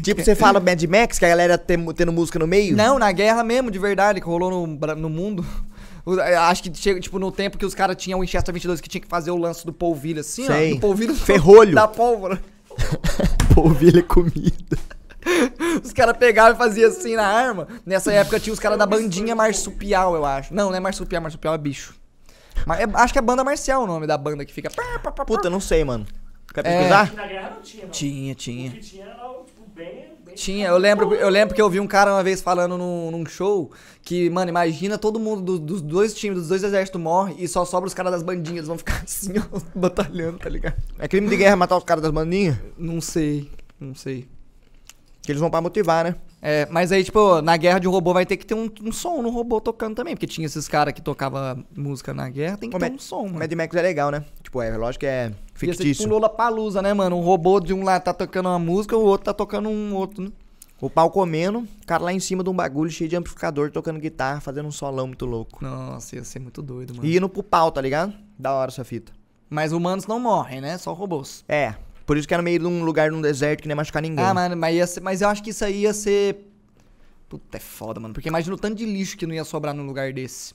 [0.00, 2.74] Tipo, você fala Mad Max, que a galera tem, tendo música no meio?
[2.76, 5.44] Não, na guerra mesmo, de verdade, que rolou no, no mundo.
[6.06, 8.88] Eu Acho que chega, tipo, no tempo que os caras tinham o Winchester 22 que
[8.88, 10.72] tinha que fazer o lance do polvilho assim, Sei.
[10.72, 10.74] ó.
[10.74, 11.74] Do polvilho Ferrolho.
[11.74, 12.42] Da pólvora.
[13.54, 14.78] Polvilha comida.
[15.84, 17.68] Os caras pegavam e faziam assim na arma.
[17.86, 20.52] Nessa época tinha os caras da bandinha marsupial, eu acho.
[20.54, 21.94] Não, não é marsupial, marsupial é bicho.
[22.66, 24.70] Mas é- acho que é banda marcial o nome da banda que fica.
[25.26, 26.06] Puta, não sei, mano.
[26.52, 26.72] Quer É.
[26.78, 27.12] pesquisar?
[27.14, 27.90] Na guerra não tinha, não.
[27.90, 28.70] Tinha, O tinha.
[30.32, 33.24] Tinha eu lembro, eu lembro que eu vi um cara uma vez falando num, num
[33.26, 33.70] show
[34.02, 37.64] que, mano, imagina todo mundo do- dos dois times, dos dois exércitos morre e só
[37.64, 40.74] sobra os caras das bandinhas, eles vão ficar assim, ó, batalhando, tá ligado?
[40.98, 42.56] É crime de guerra matar os caras das bandinhas?
[42.76, 44.26] Não sei, não sei.
[45.22, 46.16] Que eles vão pra motivar, né?
[46.44, 49.22] É, mas aí, tipo, na guerra de robô vai ter que ter um, um som
[49.22, 52.74] no robô tocando também, porque tinha esses caras que tocavam música na guerra, tem que
[52.74, 53.38] Ô, ter Mad- um som, mano.
[53.38, 54.24] Mad Max é legal, né?
[54.42, 55.30] Tipo, é lógico que é
[55.66, 56.06] Ia ser tipo fictício.
[56.08, 57.16] um Lollapalooza, né, mano?
[57.16, 60.24] Um robô de um lado tá tocando uma música, o outro tá tocando um outro,
[60.24, 60.30] né?
[60.80, 64.00] O pau comendo, o cara lá em cima de um bagulho cheio de amplificador, tocando
[64.00, 65.64] guitarra, fazendo um solão muito louco.
[65.64, 67.06] Nossa, ia ser muito doido, mano.
[67.08, 68.12] E indo pro pau, tá ligado?
[68.36, 69.12] Da hora essa fita.
[69.48, 70.76] Mas humanos não morrem, né?
[70.78, 71.44] Só robôs.
[71.48, 74.02] É, por isso que é no meio de um lugar, num deserto, que nem machucar
[74.02, 74.24] ninguém.
[74.24, 76.48] Ah, mano, mas, ia ser- mas eu acho que isso aí ia ser.
[77.28, 78.12] Puta, é foda, mano.
[78.12, 80.52] Porque imagina o tanto de lixo que não ia sobrar num lugar desse.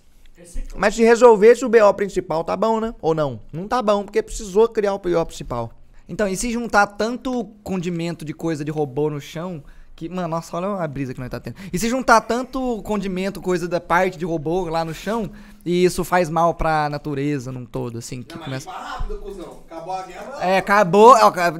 [0.75, 2.93] Mas se resolvesse o BO principal, tá bom, né?
[3.01, 3.39] Ou não?
[3.51, 5.71] Não tá bom, porque precisou criar o BO principal.
[6.07, 9.63] Então, e se juntar tanto condimento de coisa de robô no chão.
[9.95, 11.55] Que, mano, nossa, olha a brisa que nós tá tendo.
[11.73, 15.27] E se juntar tanto condimento, coisa da parte de robô lá no chão,
[15.65, 18.69] e isso faz mal pra natureza num todo, assim, que Não, mas começa.
[18.71, 19.63] rápido, cuzão.
[19.67, 20.37] Acabou a guerra.
[20.39, 21.15] É, acabou.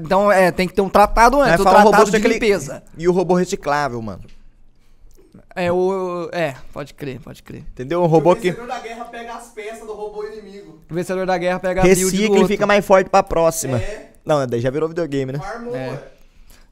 [0.06, 2.84] Então, é, tem que ter um tratado antes, fala o robô tratado de aquele- limpeza.
[2.96, 4.22] E o robô reciclável, mano.
[5.60, 6.30] É, o.
[6.32, 7.62] É, pode crer, pode crer.
[7.72, 8.04] Entendeu?
[8.04, 10.80] Um robô o que vencedor da guerra pega as peças do robô inimigo.
[10.90, 12.48] O vencedor da guerra pega a build do recicla e outro.
[12.48, 13.78] fica mais forte pra próxima.
[13.80, 14.12] É.
[14.24, 15.40] Não, daí já virou videogame, né?
[15.40, 16.00] Farmou, É.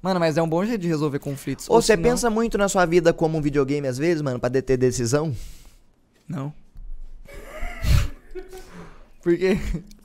[0.02, 1.68] Mano, mas é um bom jeito de resolver conflitos.
[1.68, 4.50] Ou você senão- pensa muito na sua vida como um videogame às vezes, mano, pra
[4.50, 5.36] deter decisão?
[6.30, 6.54] Não.
[9.24, 9.58] Por quê?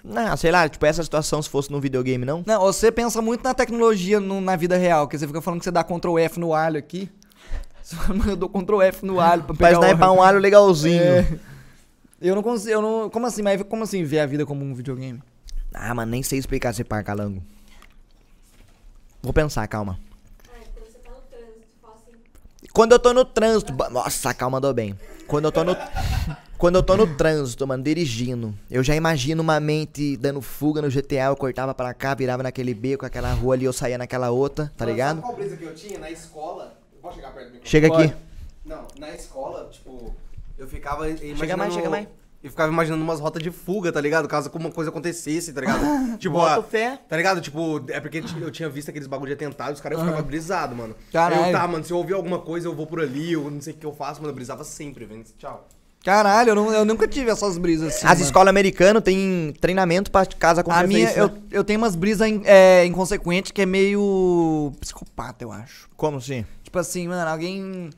[0.02, 2.42] Não, sei lá, tipo, essa situação se fosse num videogame, não?
[2.46, 5.64] Não, você pensa muito na tecnologia no- na vida real, que você fica falando que
[5.64, 7.10] você dá Ctrl F no alho aqui.
[7.90, 10.14] Você fala, "Mano, eu dou Ctrl F no alho pra Pra pegar sniper o...
[10.14, 11.02] um alho legalzinho.
[11.02, 11.26] É.
[12.20, 13.10] Eu não consigo, eu não...
[13.10, 13.42] Como assim?
[13.42, 15.20] Mas como assim ver a vida como um videogame?
[15.74, 17.42] Ah, mano, nem sei explicar esse par, calango.
[19.20, 19.98] Vou pensar, calma.
[20.52, 22.16] Ah, então você tá no trânsito, assim.
[22.72, 23.72] Quando eu tô no trânsito.
[23.90, 24.96] Nossa, calma mandou bem.
[25.26, 25.76] Quando eu tô no.
[26.56, 30.90] Quando eu tô no trânsito, mano, dirigindo, eu já imagino uma mente dando fuga no
[30.90, 34.70] GTA, eu cortava pra cá, virava naquele beco, aquela rua ali, eu saía naquela outra,
[34.76, 35.16] tá Mano, ligado?
[35.16, 35.98] Sabe qual brisa que eu tinha?
[35.98, 36.79] Na escola.
[37.00, 37.68] Posso chegar perto do microfone?
[37.68, 38.14] Chega aqui.
[38.64, 40.14] Não, na escola, tipo,
[40.58, 41.58] eu ficava imaginando...
[41.58, 42.08] mais, chega mais.
[42.42, 44.26] Eu ficava imaginando umas rotas de fuga, tá ligado?
[44.26, 46.16] Caso alguma coisa acontecesse, tá ligado?
[46.18, 46.98] tipo, Boto a- fé.
[47.06, 47.40] Tá ligado?
[47.40, 50.74] Tipo, é porque eu tinha visto aqueles bagulho de atentado, os caras eu ficava brisado,
[50.74, 50.96] mano.
[51.12, 51.42] Caralho.
[51.44, 53.60] Aí eu, tá, mano, se eu ouvir alguma coisa, eu vou por ali, eu não
[53.60, 55.22] sei o que eu faço, mano, eu brisava sempre, velho.
[55.38, 55.68] Tchau.
[56.04, 58.06] Caralho, eu, não- eu nunca tive essas brisas assim.
[58.06, 58.22] As mano.
[58.24, 61.34] escolas americanas têm treinamento pra casa com A minha, isso, eu, né?
[61.50, 65.88] eu tenho umas brisas in- é, inconsequentes que é meio psicopata, eu acho.
[65.96, 66.46] Como assim?
[66.64, 67.90] Tipo assim, mano, alguém.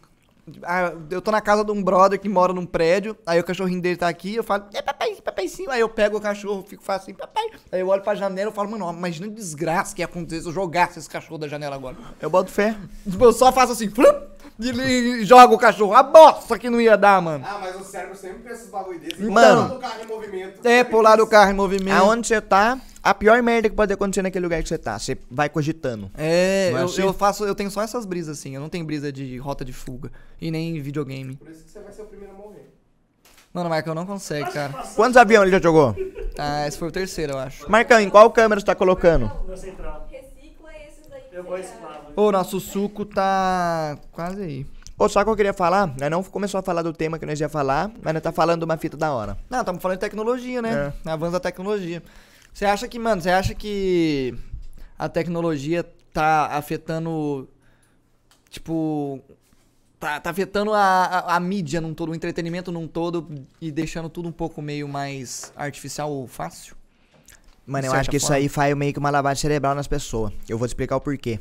[0.65, 3.81] Ah, eu tô na casa de um brother que mora num prédio, aí o cachorrinho
[3.81, 5.71] dele tá aqui, eu falo, é papai, papaizinho.
[5.71, 7.45] Aí eu pego o cachorro, fico falo assim, papai.
[7.71, 10.49] Aí eu olho pra janela e falo, mano, imagina a desgraça que ia acontecer se
[10.49, 11.95] eu jogasse esse cachorro da janela agora.
[12.21, 12.77] Eu boto fé.
[13.09, 14.32] Tipo, eu só faço assim, flup,
[14.65, 15.95] e ele joga o cachorro.
[15.95, 17.45] A bosta que não ia dar, mano.
[17.47, 19.19] Ah, mas o cérebro sempre pensa esses bagulho desses.
[19.19, 19.63] Mano.
[19.63, 19.81] Mano.
[19.81, 20.67] carro em movimento.
[20.67, 21.97] É, pular do carro em movimento.
[21.97, 24.99] Aonde você tá, a pior merda que pode acontecer naquele lugar que você tá.
[24.99, 26.11] Você vai cogitando.
[26.17, 27.03] É, é eu, assim?
[27.03, 29.73] eu faço, eu tenho só essas brisas assim, eu não tenho brisa de rota de
[29.73, 31.37] fuga e nem videogame.
[31.37, 32.73] Por isso que você vai ser o primeiro a morrer.
[33.53, 34.73] Mano, Michael não consegue, cara.
[34.97, 35.95] Quantos aviões ele já jogou?
[36.39, 37.71] Ah, esse foi o terceiro, eu acho.
[37.71, 39.31] Marcão, em qual câmera você tá colocando?
[39.47, 41.23] Recicla esses aí.
[41.33, 42.02] Eu vou reciclar.
[42.15, 44.67] Ô, nosso suco tá quase aí.
[44.99, 47.41] Ô, só que eu queria falar, nós não começou a falar do tema que nós
[47.41, 49.37] ia falar, mas nós tá falando de uma fita da hora.
[49.49, 50.93] Não, estamos falando de tecnologia, né?
[51.05, 52.03] Avanço da tecnologia.
[52.53, 54.35] Você acha que, mano, você acha que
[54.99, 57.49] a tecnologia tá afetando,
[58.51, 59.21] tipo,
[59.99, 63.27] tá, tá afetando a, a, a mídia num todo, o entretenimento num todo
[63.61, 66.77] e deixando tudo um pouco meio mais artificial ou fácil?
[67.67, 68.39] Mano, eu acho que isso forma.
[68.39, 70.33] aí faz meio que uma lavagem cerebral nas pessoas.
[70.49, 71.41] Eu vou te explicar o porquê.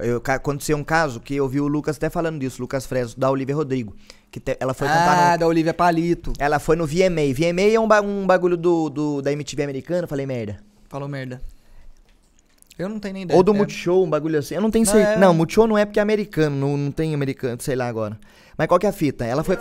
[0.00, 3.30] Eu, aconteceu um caso que eu vi o Lucas até falando disso, Lucas Fresno, da
[3.30, 3.94] Olivia Rodrigo.
[4.30, 6.32] Que te- ela foi ah, cantar no, da Olivia Palito.
[6.38, 7.32] Ela foi no VMA.
[7.34, 10.58] VMA é um, ba- um bagulho do, do- da MTV americana, falei merda.
[10.88, 11.40] Falou merda.
[12.78, 13.36] Eu não tenho nem ideia.
[13.36, 13.56] Ou do É.
[13.56, 14.54] Multishow, um bagulho assim.
[14.54, 15.14] Eu não tenho Não, certeza.
[15.14, 18.18] é- Não, Multishow não é porque é americano, não, não tem americano, sei lá agora.
[18.56, 19.24] Mas qual que é a fita?
[19.24, 19.58] Ela foi.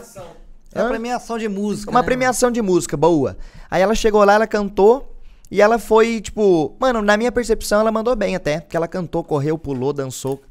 [0.74, 1.90] É uma premiação de música.
[1.90, 2.06] Uma né?
[2.06, 3.36] premiação de música boa.
[3.72, 5.17] Aí ela chegou lá, ela cantou.
[5.50, 8.60] E ela foi, tipo, mano, na minha percepção, ela mandou bem até.
[8.60, 10.42] Porque ela cantou, correu, pulou, dançou.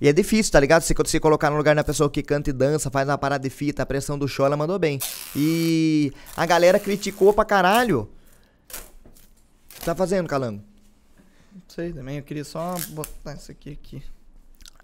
[0.00, 0.82] E é difícil, tá ligado?
[0.82, 3.50] Se você colocar no lugar da pessoa que canta e dança, faz uma parada de
[3.50, 4.98] fita, a pressão do show, ela mandou bem.
[5.34, 8.10] E a galera criticou pra caralho.
[9.70, 10.62] O que tá fazendo, Calango?
[11.52, 14.02] Não sei também, eu queria só botar isso aqui aqui.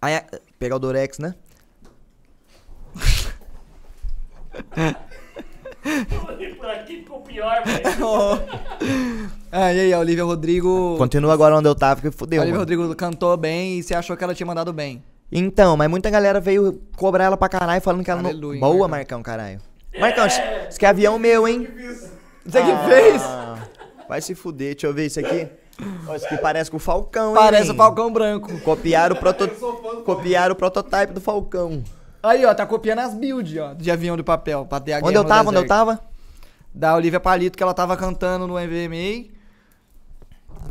[0.01, 0.21] Aí,
[0.59, 1.35] pegar o Durex, né?
[6.59, 9.29] Por aqui ficou pior, velho.
[9.51, 10.97] Ah, e aí, a Olivia Rodrigo.
[10.99, 12.41] Continua agora onde eu tava, que a fudeu.
[12.43, 12.61] Olivia mano.
[12.61, 15.03] Rodrigo cantou bem e você achou que ela tinha mandado bem.
[15.33, 18.29] Então, mas muita galera veio cobrar ela pra caralho, falando que ela não.
[18.29, 19.23] Aleluia, Boa, Marcão.
[19.23, 19.59] Caralho.
[19.99, 21.67] Marcão, isso isso que é avião meu, hein?
[22.45, 23.23] Você que Ah, fez?
[24.07, 25.49] Vai se fuder, deixa eu ver isso aqui.
[26.15, 27.37] Isso aqui parece com o Falcão, hein?
[27.37, 27.75] Parece o?
[27.75, 28.59] Falcão Branco.
[28.61, 29.49] Copiaram o, proto...
[30.05, 31.83] Copiaram o prototype do Falcão.
[32.23, 35.15] Aí, ó, tá copiando as builds, ó, de avião de papel, pra ter a Onde
[35.15, 35.49] eu tava?
[35.51, 35.69] Onde eu deserto.
[35.69, 36.01] tava?
[36.75, 39.37] Da Olivia Palito, que ela tava cantando no MVMA.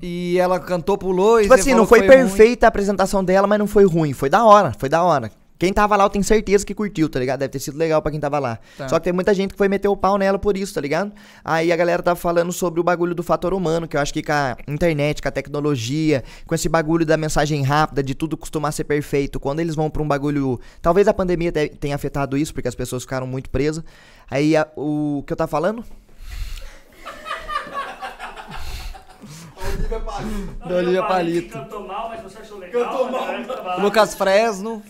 [0.01, 2.07] E ela cantou, pulou e Tipo assim, não foi, ruim.
[2.10, 4.13] perfeita a apresentação dela, mas não foi ruim.
[4.13, 5.31] Foi da hora, foi da hora.
[5.60, 7.39] Quem tava lá, eu tenho certeza que curtiu, tá ligado?
[7.39, 8.60] Deve ter sido legal pra quem tava lá.
[8.78, 8.88] Tá.
[8.88, 11.12] Só que tem muita gente que foi meter o pau nela por isso, tá ligado?
[11.43, 14.22] Aí a galera tava falando sobre o bagulho do fator humano, que eu acho que
[14.22, 18.72] com a internet, com a tecnologia, com esse bagulho da mensagem rápida, de tudo costumar
[18.72, 20.60] ser perfeito, quando eles vão pra um bagulho.
[20.82, 23.84] Talvez a pandemia te- tenha afetado isso, porque as pessoas ficaram muito presas.
[24.30, 25.84] Aí a- o que eu tava falando?
[29.58, 30.67] Olivia Palito.
[30.67, 31.54] Da Olivia Palito.
[31.58, 32.84] Cantou mal, mas você achou legal.
[32.86, 33.28] Cantou mal.
[33.63, 34.82] lá, Lucas Fresno.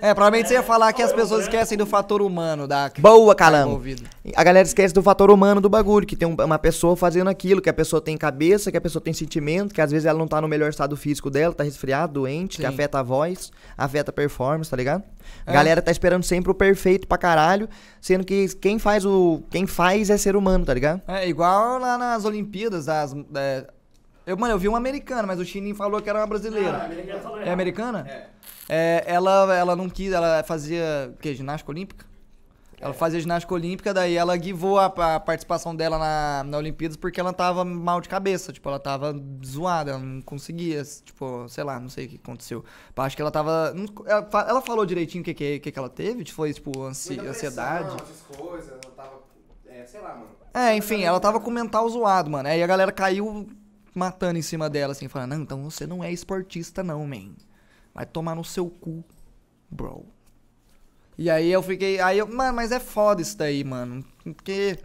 [0.00, 3.34] É, provavelmente você ia falar que as pessoas esquecem do fator humano da que Boa,
[3.34, 4.02] tá envolvido.
[4.36, 7.60] A galera esquece do fator humano do bagulho, que tem um- uma pessoa fazendo aquilo,
[7.62, 10.28] que a pessoa tem cabeça, que a pessoa tem sentimento, que às vezes ela não
[10.28, 12.68] tá no melhor estado físico dela, tá resfriada, doente, que Sim.
[12.68, 15.02] afeta a voz, afeta a performance, tá ligado?
[15.46, 15.54] A É.
[15.54, 17.68] galera tá esperando sempre o perfeito pra caralho,
[18.00, 19.42] sendo que quem faz o.
[19.50, 21.00] Quem faz é ser humano, tá ligado?
[21.08, 23.66] É, igual lá nas Olimpíadas, das, é,
[24.26, 26.90] eu, mano, eu vi uma americana, mas o Chininho falou que era uma brasileira.
[27.22, 28.06] Falou É americana?
[28.68, 29.04] É.
[29.06, 32.06] ela, ela não quis, ela fazia, o quê, ginástica olímpica?
[32.80, 37.18] Ela fazia ginástica olímpica, daí ela guivou a, a participação dela na, na Olimpíadas porque
[37.18, 39.14] ela tava mal de cabeça, tipo, ela tava
[39.46, 42.62] zoada, ela não conseguia, tipo, sei lá, não sei o que aconteceu.
[42.96, 46.24] Acho que ela tava, não- ela, ela falou direitinho o que, que, que ela teve,
[46.30, 47.88] foi, tipo, ansi- ansiedade.
[47.88, 49.12] pressão, essas coisas, eu tava.
[49.66, 50.26] É, sei lá, mano.
[50.52, 52.48] É, enfim, ela tava com o mental zoado, mano.
[52.48, 53.48] Aí a galera caiu
[53.94, 57.32] matando em cima dela, assim, falando, não, então você não é esportista, não, man.
[57.94, 59.04] Vai tomar no seu cu,
[59.70, 60.04] bro.
[61.16, 62.00] E aí eu fiquei.
[62.00, 64.04] Aí eu, mano, mas é foda isso daí, mano.
[64.24, 64.78] Porque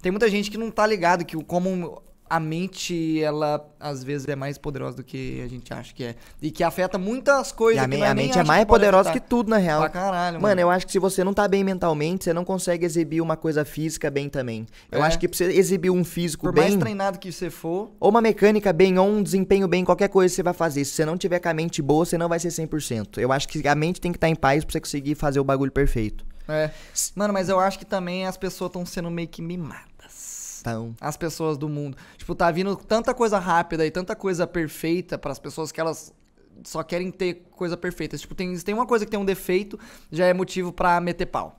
[0.00, 2.00] tem muita gente que não tá ligado que como
[2.34, 6.14] a mente, ela às vezes é mais poderosa do que a gente acha que é.
[6.40, 8.66] E que afeta muitas E coisas a, que me- nós a mente é mais que
[8.68, 9.28] pode poderosa que afetar.
[9.28, 9.80] tudo, na real.
[9.80, 10.48] Pra caralho, mano.
[10.48, 13.36] Mano, eu acho que se você não tá bem mentalmente, você não consegue exibir uma
[13.36, 14.66] coisa física bem também.
[14.90, 15.06] Eu É.
[15.06, 16.64] acho que pra você exibir um físico Por bem.
[16.64, 20.32] mais treinado que você for, Ou uma mecânica bem, ou um desempenho bem, qualquer coisa
[20.32, 20.84] que você vai fazer.
[20.86, 23.18] Se você não tiver com a mente boa, você não vai ser 100%.
[23.20, 25.44] Eu acho que a mente tem que estar em paz pra você conseguir fazer o
[25.44, 26.24] bagulho perfeito.
[26.48, 26.70] É.
[27.14, 29.91] Mano, mas eu acho que também as pessoas estão sendo meio que mimadas.
[30.62, 31.96] Então, As pessoas do mundo.
[32.16, 36.12] Tipo, tá vindo tanta coisa rápida e tanta coisa perfeita para as pessoas que elas
[36.64, 38.16] só querem ter coisa perfeita.
[38.16, 39.78] Tipo, tem, se tem uma coisa que tem um defeito,
[40.10, 41.58] já é motivo pra meter pau.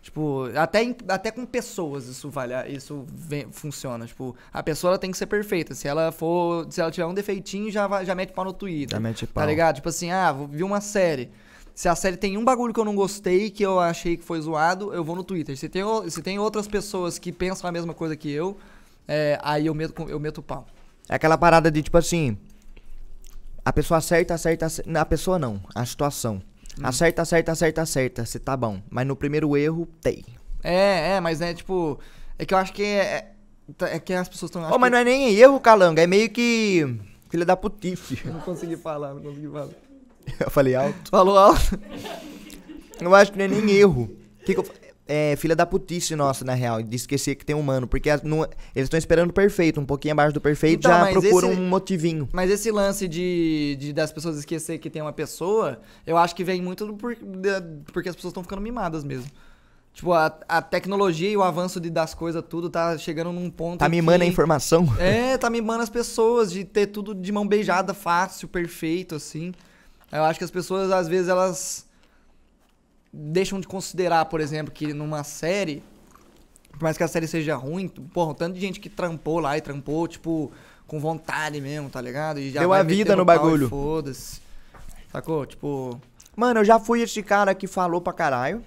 [0.00, 4.06] Tipo, até, até com pessoas isso vale, isso vem- funciona.
[4.06, 5.74] Tipo, a pessoa tem que ser perfeita.
[5.74, 8.96] Se ela for, se ela tiver um defeitinho, já já mete pau no Twitter.
[8.96, 9.42] Já mete pau.
[9.42, 9.76] Tá ligado?
[9.76, 11.30] Tipo assim, ah, vi uma série.
[11.74, 14.40] Se a série tem um bagulho que eu não gostei, que eu achei que foi
[14.40, 15.56] zoado, eu vou no Twitter.
[15.56, 18.56] Se tem, o- se tem outras pessoas que pensam a mesma coisa que eu,
[19.08, 20.66] é, aí eu meto, eu meto pau.
[21.08, 22.38] é aquela parada de tipo assim.
[23.64, 25.00] A pessoa acerta, acerta, acerta.
[25.00, 26.40] A pessoa não, a situação.
[26.78, 26.82] Hum.
[26.84, 28.24] Acerta, acerta, acerta, acerta.
[28.26, 28.80] Você tá bom.
[28.90, 30.24] Mas no primeiro erro, tem.
[30.62, 31.98] É, é, mas é tipo.
[32.38, 33.30] É que eu acho que é.
[33.80, 34.70] É, é que as pessoas estão.
[34.70, 36.02] Ô, mas não é nem erro, calanga.
[36.02, 36.98] É meio que.
[37.30, 38.20] Filha da putice.
[38.26, 39.68] Não consegui falar, não consegui falar.
[40.40, 41.10] Eu falei alto.
[41.10, 41.78] Falou alto.
[43.00, 44.10] Eu acho que não é nem erro.
[44.44, 44.66] Que que eu
[45.06, 47.86] é filha da putice nossa, na real, de esquecer que tem humano.
[47.86, 48.42] Porque as- não-
[48.74, 51.68] eles estão esperando o perfeito, um pouquinho abaixo do perfeito, Então, já procuram esse- um
[51.68, 52.26] motivinho.
[52.32, 56.42] Mas esse lance de, de das pessoas esquecer que tem uma pessoa, eu acho que
[56.42, 59.26] vem muito do por, da- porque as pessoas estão ficando mimadas mesmo.
[59.92, 63.80] Tipo, a, a tecnologia e o avanço de, das coisas, tudo tá chegando num ponto.
[63.80, 64.88] Tá mimando a que- informação.
[64.98, 69.52] É, tá mimando as pessoas de ter tudo de mão beijada, fácil, perfeito, assim.
[70.14, 71.84] Eu acho que as pessoas, às vezes, elas
[73.12, 75.82] deixam de considerar, por exemplo, que numa série,
[76.70, 79.58] por mais que a série seja ruim, porra, um tanto de gente que trampou lá
[79.58, 80.52] e trampou, tipo,
[80.86, 82.38] com vontade mesmo, tá ligado?
[82.38, 83.68] E já Deu a vida no bagulho.
[83.68, 84.40] Foda-se.
[85.10, 85.44] Sacou?
[85.46, 86.00] Tipo.
[86.36, 88.64] Mano, eu já fui esse cara que falou pra caralho.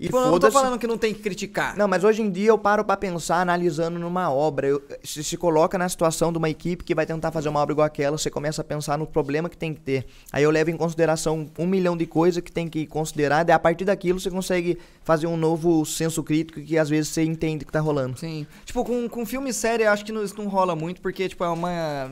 [0.00, 1.76] E tipo, eu não tô falando que não tem que criticar.
[1.76, 4.68] Não, mas hoje em dia eu paro pra pensar, analisando numa obra.
[4.68, 7.72] Eu- se se coloca na situação de uma equipe que vai tentar fazer uma obra
[7.72, 10.06] igual aquela, você começa a pensar no problema que tem que ter.
[10.32, 13.58] Aí eu levo em consideração um milhão de coisas que tem que considerar, daí a
[13.58, 17.66] partir daquilo você consegue fazer um novo senso crítico que às vezes você entende o
[17.66, 18.16] que tá rolando.
[18.18, 18.46] Sim.
[18.64, 21.28] Tipo, com, com filme e série, eu acho que não, isso não rola muito, porque,
[21.28, 22.08] tipo, é uma.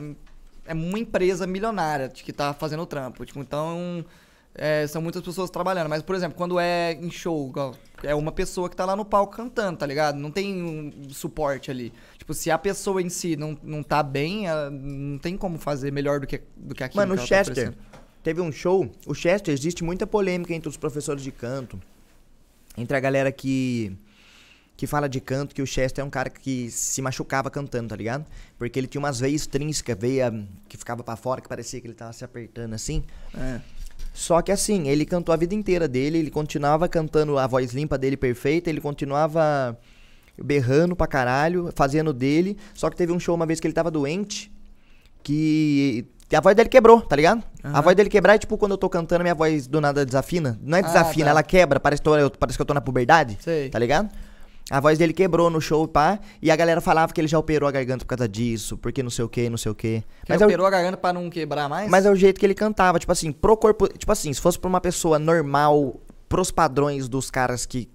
[0.65, 3.25] É uma empresa milionária que tá fazendo o trampo.
[3.25, 4.03] Tipo, então.
[4.57, 5.87] É, são muitas pessoas trabalhando.
[5.87, 7.53] Mas, por exemplo, quando é em show,
[8.03, 10.17] é uma pessoa que tá lá no palco cantando, tá ligado?
[10.17, 11.93] Não tem um suporte ali.
[12.17, 16.19] Tipo, se a pessoa em si não, não tá bem, não tem como fazer melhor
[16.19, 17.77] do que, do que aquilo Mano, o que ela tá Chester oferecendo.
[18.23, 18.91] teve um show.
[19.05, 21.79] O Chester, existe muita polêmica entre os professores de canto.
[22.75, 23.95] Entre a galera que.
[24.75, 27.95] Que fala de canto, que o Chester é um cara que se machucava cantando, tá
[27.95, 28.27] ligado?
[28.59, 30.31] Porque ele tinha umas veias extrínsecas, veia
[30.69, 33.03] que ficava pra fora, que parecia que ele tava se apertando assim.
[33.35, 33.59] É.
[34.19, 37.99] Só que assim, ele cantou a vida inteira dele, ele continuava cantando a voz limpa
[37.99, 39.77] dele perfeita, ele continuava
[40.43, 42.57] berrando pra caralho, fazendo dele.
[42.73, 44.51] Só que teve um show uma vez que ele tava doente,
[45.23, 47.43] que a voz dele quebrou, tá ligado?
[47.63, 47.81] A Aham.
[47.83, 50.59] voz dele quebrar é tipo quando eu tô cantando, minha voz do nada desafina.
[50.63, 51.29] Não é Ah, desafina, tá.
[51.31, 53.69] ela quebra, parece que, eu, parece que eu tô na puberdade, Sei.
[53.69, 54.09] tá ligado?
[54.69, 57.69] A voz dele quebrou no show, pá, e a galera falava que ele já operou
[57.69, 60.03] a garganta por causa disso, porque não sei o que, não sei o que.
[60.27, 61.89] Mas é o- operou a garganta pra não quebrar mais?
[61.89, 63.87] mas é o jeito que ele cantava, tipo assim, pro corpo.
[63.87, 67.87] Tipo assim, se fosse pra uma pessoa normal, pros padrões dos caras que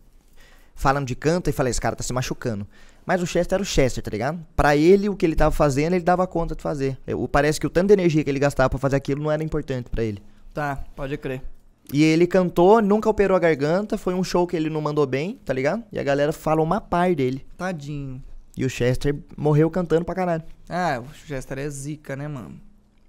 [0.75, 2.67] falam de canto, e falei, esse cara tá se machucando.
[3.05, 4.39] Mas o Chester era o Chester, tá ligado?
[4.57, 6.97] Pra ele, o que ele tava fazendo, ele dava conta de fazer.
[7.07, 9.43] Eu- parece que o tanto de energia que ele gastava pra fazer aquilo não era
[9.45, 10.23] importante pra ele.
[10.55, 11.43] Tá, pode crer.
[11.93, 15.39] E ele cantou, nunca operou a garganta, foi um show que ele não mandou bem,
[15.45, 15.83] tá ligado?
[15.91, 17.47] E a galera falou uma par dele.
[17.57, 18.23] Tadinho.
[18.57, 20.43] E o Chester morreu cantando pra caralho.
[20.69, 22.61] Ah, o Chester é zica, né, mano?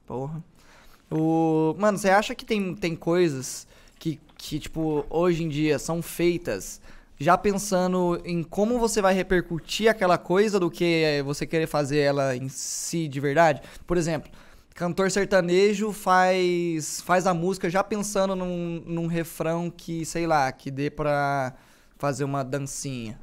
[0.06, 0.44] Porra.
[1.12, 1.76] O...
[1.78, 3.68] Mano, você acha que tem, tem coisas
[4.00, 6.82] que, que, tipo, hoje em dia são feitas
[7.20, 12.36] já pensando em como você vai repercutir aquela coisa do que você querer fazer ela
[12.36, 13.62] em si de verdade?
[13.88, 14.32] Por exemplo,
[14.74, 20.72] cantor sertanejo faz, faz a música já pensando num, num refrão que, sei lá, que
[20.72, 21.54] dê pra
[21.98, 23.20] fazer uma dancinha.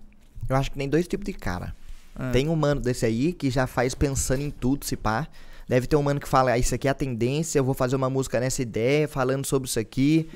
[0.48, 1.74] Eu acho que tem dois tipos de cara.
[2.14, 2.30] Ah.
[2.32, 5.28] Tem um mano desse aí que já faz pensando em tudo, se pá.
[5.68, 7.94] Deve ter um mano que fala, ah, isso aqui é a tendência, eu vou fazer
[7.94, 10.28] uma música nessa ideia, falando sobre isso aqui.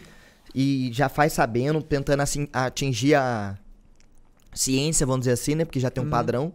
[0.55, 3.59] E já faz sabendo, tentando assim, atingir a
[4.53, 5.65] ciência, vamos dizer assim, né?
[5.65, 6.11] Porque já tem um Uhum.
[6.13, 6.53] padrão.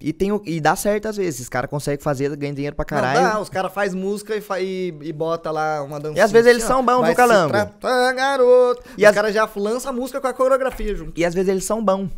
[0.00, 1.40] E, tem, e dá certo às vezes.
[1.40, 3.20] Os caras conseguem fazer, ganham dinheiro pra Não caralho.
[3.34, 6.18] dá, os caras fazem música e, fa- e, e bota lá uma dancinha.
[6.18, 7.52] E às vezes eles assim, são bons, se Calango?
[7.52, 8.82] tratar, garoto.
[8.96, 11.18] E E as- os caras já lançam a música com a coreografia junto.
[11.20, 12.10] E às vezes eles são bons.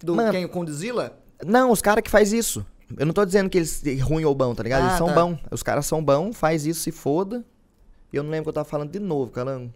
[0.00, 0.30] Do Mano.
[0.32, 0.44] quem?
[0.44, 1.18] O Condizila?
[1.44, 2.64] Não, os caras que faz isso.
[2.96, 4.82] Eu não tô dizendo que eles é ruim ou bom, tá ligado?
[4.84, 5.14] Ah, eles são tá.
[5.14, 5.38] bons.
[5.50, 7.44] Os caras são bons, faz isso, se foda.
[8.12, 9.72] E eu não lembro o que eu tava falando de novo, calango.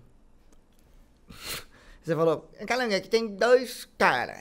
[2.03, 4.38] Você falou, Calango, aqui tem dois caras.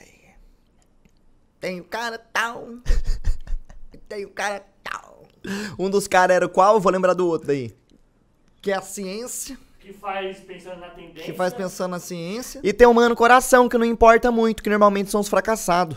[1.62, 2.70] Tem o cara tal.
[4.08, 5.22] tem o cara tal.
[5.78, 6.74] Um dos caras era qual?
[6.74, 7.72] Eu vou lembrar do outro daí.
[8.60, 9.56] Que é a ciência.
[9.78, 11.22] Que faz pensando na tendência.
[11.22, 12.60] Que faz pensando na ciência.
[12.64, 15.96] E tem um mano coração, que não importa muito, que normalmente são os fracassados.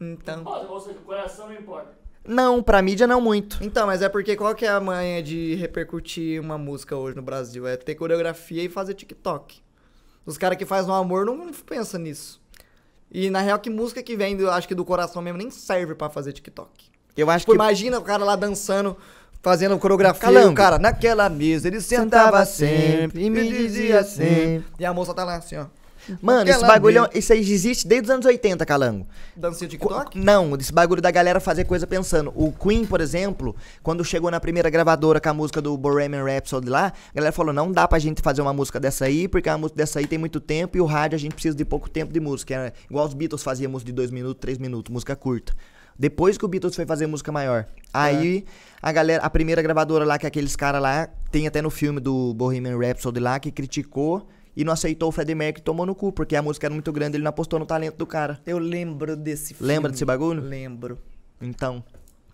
[0.00, 0.42] Então.
[0.42, 1.98] Ou, ou seja, o coração não importa.
[2.26, 3.58] Não, pra mídia não muito.
[3.62, 7.22] Então, mas é porque qual que é a manha de repercutir uma música hoje no
[7.22, 7.66] Brasil?
[7.66, 9.62] É ter coreografia e fazer TikTok.
[10.24, 12.42] Os caras que fazem no amor não pensam nisso.
[13.14, 15.94] E na real, que música que vem, do, acho que do coração mesmo, nem serve
[15.94, 16.68] pra fazer TikTok.
[17.16, 17.56] Eu acho Tipo, que.
[17.58, 18.96] imagina o cara lá dançando,
[19.40, 20.50] fazendo coreografia, Calango.
[20.50, 24.64] o cara naquela mesa, ele sentava sempre e me dizia sempre.
[24.80, 25.66] E a moça tá lá assim, ó.
[26.20, 27.18] Mano, esse bagulho, mesa.
[27.18, 29.06] isso aí existe desde os anos 80, Calango.
[29.36, 30.18] Dancinha TikTok?
[30.18, 32.32] Não, esse bagulho da galera fazer coisa pensando.
[32.34, 36.68] O Queen, por exemplo, quando chegou na primeira gravadora com a música do Bohemian Rhapsody
[36.68, 39.56] lá, a galera falou: não dá pra gente fazer uma música dessa aí, porque a
[39.56, 42.12] música dessa aí tem muito tempo e o rádio a gente precisa de pouco tempo
[42.12, 42.54] de música.
[42.54, 45.54] Era igual os Beatles faziam música de dois minutos, três minutos, música curta.
[45.98, 47.66] Depois que o Beatles foi fazer música maior.
[47.92, 48.44] Aí
[48.82, 52.00] a galera, a primeira gravadora lá, que é aqueles caras lá, tem até no filme
[52.00, 55.94] do Bohemian Rhapsody lá, que criticou e não aceitou o Freddie Mercury e tomou no
[55.94, 58.40] cu, porque a música era muito grande, ele não apostou no talento do cara.
[58.46, 59.66] Eu lembro desse filme.
[59.72, 60.40] Lembra desse bagulho?
[60.42, 60.98] Lembro.
[61.40, 61.84] Então.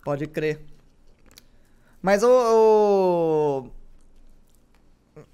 [0.03, 0.59] Pode crer.
[2.01, 2.29] Mas o,
[3.65, 3.71] o-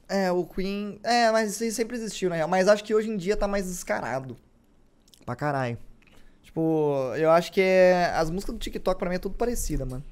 [0.10, 1.00] É, o Queen.
[1.04, 2.48] É, mas isso sempre existiu, real.
[2.48, 4.38] Mas acho que hoje em dia tá mais descarado.
[5.26, 5.78] Pra caralho.
[6.44, 8.12] Tipo, eu acho que é.
[8.16, 10.04] As músicas do TikTok pra mim é tudo parecida, mano.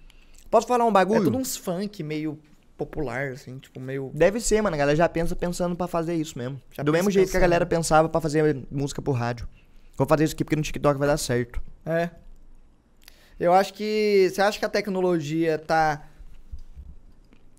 [0.52, 1.22] Posso falar um bagulho?
[1.22, 2.38] É tudo uns funk meio
[2.78, 4.12] popular, assim, tipo, meio.
[4.14, 4.76] Deve ser, mano.
[4.76, 6.62] A galera já pensa pensando pra fazer isso mesmo.
[6.72, 7.42] Já Do mesmo jeito que a pensando.
[7.42, 9.48] galera pensava pra fazer música pro rádio.
[9.98, 11.62] Vou fazer isso aqui porque no TikTok vai dar certo.
[11.86, 12.10] É.
[13.40, 14.30] Eu acho que.
[14.32, 16.08] Você acha que a tecnologia tá.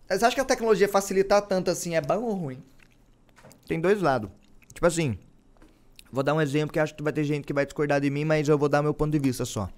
[0.08, 2.62] Você acha que a tecnologia facilitar tanto assim é bom ou ruim?
[3.66, 4.30] Tem dois lados.
[4.72, 5.18] Tipo assim,
[6.12, 8.24] vou dar um exemplo que acho que vai ter gente que vai discordar de mim,
[8.24, 9.68] mas eu vou dar meu ponto de vista só.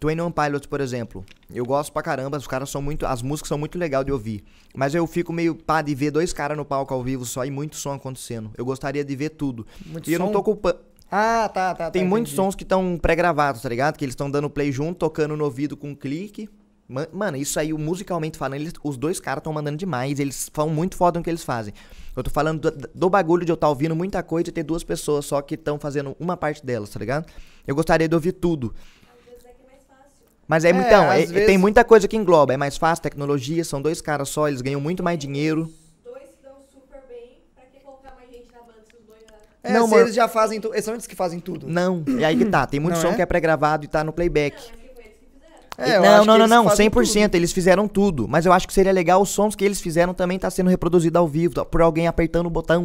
[0.00, 1.24] Twenty One Pilots, por exemplo.
[1.52, 3.04] Eu gosto pra caramba, os caras são muito.
[3.04, 4.44] As músicas são muito legais de ouvir.
[4.74, 7.50] Mas eu fico meio pá de ver dois caras no palco ao vivo só e
[7.50, 8.50] muito som acontecendo.
[8.56, 9.66] Eu gostaria de ver tudo.
[9.84, 10.32] Muito e eu não som?
[10.32, 10.78] tô culpando.
[11.10, 11.90] Ah, tá, tá.
[11.90, 12.44] Tem tá, muitos entendi.
[12.46, 13.96] sons que estão pré-gravados, tá ligado?
[13.96, 16.48] Que eles estão dando play junto, tocando no ouvido com um clique.
[16.86, 20.20] Ma- Mano, isso aí, musicalmente falando, eles- os dois caras estão mandando demais.
[20.20, 21.72] Eles são muito foda no que eles fazem.
[22.14, 24.84] Eu tô falando do, do bagulho de eu estar ouvindo muita coisa e ter duas
[24.84, 27.26] pessoas só que estão fazendo uma parte delas, tá ligado?
[27.66, 28.74] Eu gostaria de ouvir tudo.
[29.18, 30.26] Às vezes é que é mais fácil.
[30.48, 32.54] Mas é, É, então, às é- vezes- tem muita coisa que engloba.
[32.54, 35.64] É mais fácil, tecnologia, são dois caras só, eles ganham muito mais dinheiro.
[35.64, 37.36] Os dois se dão super bem.
[37.54, 39.36] Pra que colocar mais gente na banda se os dois já.
[39.62, 40.02] É, Não, se mano.
[40.04, 40.74] eles já fazem tudo.
[40.74, 41.68] Eles são eles que fazem tudo.
[41.68, 42.66] Não, é aí que tá.
[42.66, 43.14] Tem muito Não som é?
[43.16, 44.56] que é pré-gravado e tá no playback.
[44.56, 45.54] Não, mas que foi eles que fizeram.
[45.78, 48.26] É, eu não, não, não, não, fazem 100%, eles fizeram tudo.
[48.26, 51.16] Mas eu acho que seria legal os sons que eles fizeram também tá sendo reproduzido
[51.16, 52.84] ao vivo, tá, por alguém apertando o botão,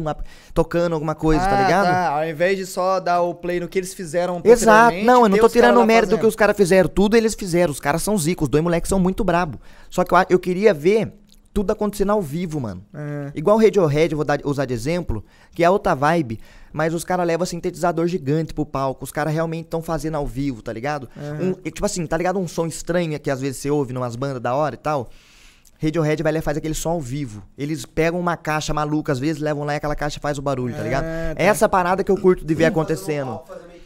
[0.54, 1.86] tocando alguma coisa, tá Ah, ligado?
[1.86, 2.08] Tá.
[2.10, 5.38] Ao invés de só dar o play no que eles fizeram Exato, não, eu não
[5.38, 8.16] tô tirando o mérito do que os caras fizeram, tudo eles fizeram, os caras são
[8.16, 9.58] zicos, os dois moleques são muito brabo.
[9.90, 11.12] Só que eu, eu queria ver
[11.54, 12.84] tudo acontecendo ao vivo, mano.
[12.92, 13.30] É.
[13.34, 16.40] Igual o Radiohead, eu vou dar, usar de exemplo, que é outra vibe,
[16.72, 20.60] mas os caras levam sintetizador gigante pro palco, os caras realmente estão fazendo ao vivo,
[20.60, 21.08] tá ligado?
[21.40, 24.16] Um- e, tipo assim, tá ligado um som estranho que às vezes você ouve numas
[24.16, 25.08] bandas da hora e tal?
[25.80, 27.42] Radiohead vai lá e faz aquele som ao vivo.
[27.58, 30.74] Eles pegam uma caixa maluca, às vezes levam lá e aquela caixa faz o barulho,
[30.74, 31.04] tá ligado?
[31.04, 31.42] Ah, tá.
[31.42, 33.30] É essa parada que eu curto de ver acontecendo.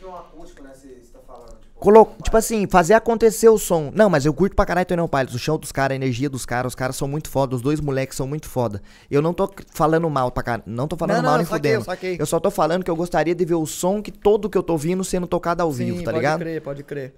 [0.07, 0.71] um acústico, né?
[0.75, 1.59] Você você tá falando.
[1.61, 3.93] Tipo, Colo tipo assim, fazer acontecer o som.
[3.95, 5.35] Não, mas eu curto pra caralho Tony Pilots.
[5.35, 7.55] O show dos caras, a energia dos caras, os caras são muito foda.
[7.55, 8.83] Os dois moleques são muito foda.
[9.11, 10.65] Eu não tô falando mal pra caralho.
[10.67, 11.85] Não tô falando Não, mal não, nem saquei, fudendo.
[11.85, 12.17] saquei.
[12.19, 14.63] Eu só tô falando que eu gostaria de ver o som que todo que eu
[14.63, 16.39] tô ouvindo sendo tocado ao Sim, vivo, tá pode ligado?
[16.41, 17.15] crer, pode crer.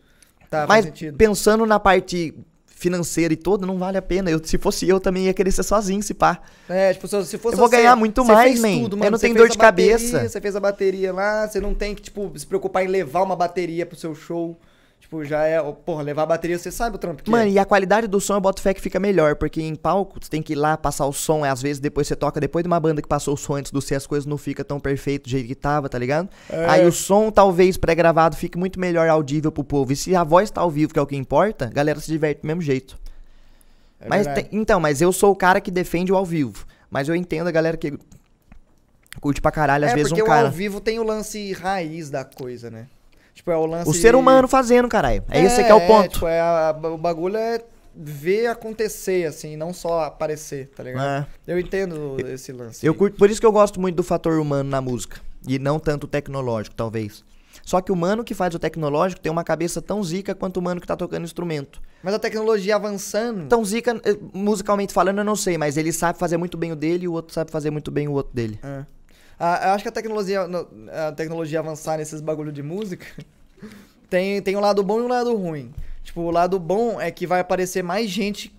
[0.50, 2.34] Tá, Mas pensando na parte
[2.80, 4.30] financeira e toda, não vale a pena.
[4.30, 6.40] Eu, se fosse eu, também ia querer ser sozinho, se pá.
[6.68, 8.80] É, tipo, se se fosse Eu vou você, ganhar muito mais, man.
[8.82, 9.10] tudo, Eu mano.
[9.12, 10.28] não Você tenho dor de bateria, cabeça.
[10.28, 13.36] Você fez a bateria lá, você não tem que, tipo, se preocupar em levar uma
[13.36, 14.58] bateria pro seu show.
[15.00, 17.50] Tipo, já é, porra, levar a bateria, você sabe o trampo que Mano, é.
[17.50, 20.30] e a qualidade do som eu boto fé que fica melhor, porque em palco você
[20.30, 22.68] tem que ir lá passar o som, e às vezes depois você toca depois de
[22.68, 25.24] uma banda que passou o som antes do C, as coisas não ficam tão perfeito
[25.24, 26.28] do jeito que tava, tá ligado?
[26.48, 26.66] É.
[26.66, 29.90] Aí o som, talvez pré-gravado, fique muito melhor audível pro povo.
[29.90, 32.06] E se a voz tá ao vivo, que é o que importa, a galera se
[32.10, 32.96] diverte do mesmo jeito.
[34.00, 36.66] É mas tem- então, mas eu sou o cara que defende o ao vivo.
[36.90, 37.98] Mas eu entendo a galera que
[39.20, 40.46] curte pra caralho, às é, vezes porque um o cara.
[40.46, 42.86] ao vivo tem o lance raiz da coisa, né?
[43.40, 43.88] Tipo, é o lance...
[43.88, 45.24] O ser humano fazendo, caralho.
[45.30, 46.10] É, esse que é o ponto.
[46.10, 47.62] tipo, é a- o bagulho é
[47.96, 51.26] ver acontecer, assim, não só aparecer, tá ligado?
[51.46, 51.52] É.
[51.54, 52.84] Eu entendo esse lance.
[52.86, 55.22] Eu curto, por isso que eu gosto muito do fator humano na música.
[55.48, 57.24] E não tanto o tecnológico, talvez.
[57.64, 60.62] Só que o mano que faz o tecnológico tem uma cabeça tão zica quanto o
[60.62, 61.80] mano que tá tocando instrumento.
[62.02, 63.48] Mas a tecnologia avançando...
[63.48, 66.76] Tão zica, eh, musicalmente falando, eu não sei, mas ele sabe fazer muito bem o
[66.76, 68.58] dele e o outro sabe fazer muito bem o outro dele.
[68.62, 68.84] É.
[69.42, 73.06] Ah, eu acho que a tecnologia, no- a tecnologia avançar nesses bagulho de música
[74.10, 75.72] tem, tem um lado bom e um lado ruim.
[76.04, 78.54] Tipo, o lado bom é que vai aparecer mais gente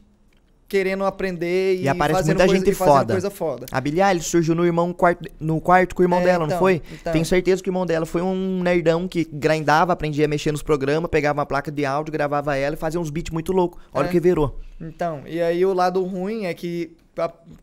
[0.71, 3.13] querendo aprender e, E aparece fazendo muita coisa, gente e fazendo foda.
[3.13, 3.65] coisa foda.
[3.69, 6.45] A Billie Eilish surgiu no, irmão quarto, no quarto com o irmão É, dela, não
[6.47, 6.81] então, foi?
[6.93, 7.11] então.
[7.11, 10.63] Tenho certeza que o irmão dela foi um nerdão que grindava, aprendia a mexer nos
[10.63, 13.83] programas, pegava uma placa de áudio, gravava ela e fazia uns beats muito loucos.
[13.93, 14.07] Olha É.
[14.07, 14.57] o que virou.
[14.79, 16.95] Então, e aí o lado ruim é que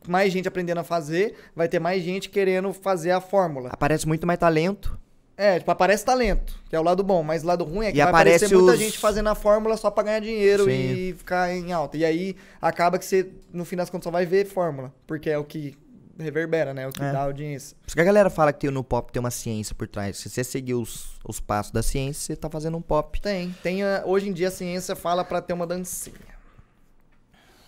[0.06, 3.70] mais gente aprendendo a fazer, vai ter mais gente querendo fazer a fórmula.
[3.72, 4.98] Aparece muito mais talento.
[5.40, 7.98] É, tipo, aparece talento, que é o lado bom, mas o lado ruim é que
[7.98, 10.70] E vai aparece aparecer muita os- gente fazendo a fórmula só pra ganhar dinheiro Sim.
[10.72, 11.96] e ficar em alta.
[11.96, 15.38] E aí acaba que você, no fim das contas, só vai ver fórmula, porque é
[15.38, 15.78] o que
[16.18, 16.82] reverbera, né?
[16.82, 17.12] É o que É.
[17.12, 17.76] dá audiência.
[17.80, 20.18] Por isso que a galera fala que no pop tem uma ciência por trás.
[20.18, 23.20] Se você seguir os, os passos da ciência, você tá fazendo um pop.
[23.20, 23.84] Tem, tem.
[23.84, 26.16] a- hoje em dia a ciência fala pra ter uma dancinha.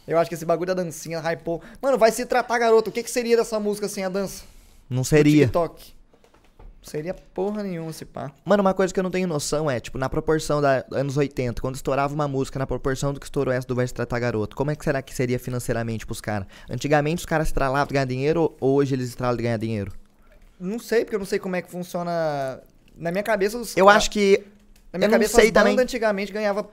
[0.09, 1.62] Eu acho que esse bagulho da dancinha hypou.
[1.81, 2.91] Mano, vai se tratar, garoto.
[2.91, 4.43] O que, que seria dessa música sem a dança?
[4.89, 5.45] Não seria.
[5.45, 5.95] TikTok.
[6.83, 8.33] Seria porra nenhuma esse pá.
[8.45, 11.61] Mano, uma coisa que eu não tenho noção é, tipo, na proporção da anos 80,
[11.61, 14.57] quando estourava uma música, na proporção do que estourou essa do Vai Se Tratar Garoto,
[14.57, 16.49] como é que será que seria financeiramente pros caras?
[16.70, 19.93] Antigamente os caras estralavam de ganhar dinheiro ou hoje eles estralam de ganhar dinheiro?
[20.59, 22.61] Não sei, porque eu não sei como é que funciona.
[22.97, 23.76] Na minha cabeça, os.
[23.76, 24.43] Eu acho que.
[24.93, 25.78] Na minha eu não cabeça, sei as também.
[25.78, 26.68] antigamente ganhava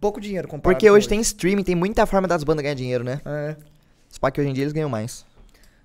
[0.00, 3.04] pouco dinheiro comparado Porque com hoje tem streaming, tem muita forma das bandas ganhar dinheiro,
[3.04, 3.20] né?
[3.24, 3.56] É.
[4.08, 5.26] Só que hoje em dia eles ganham mais.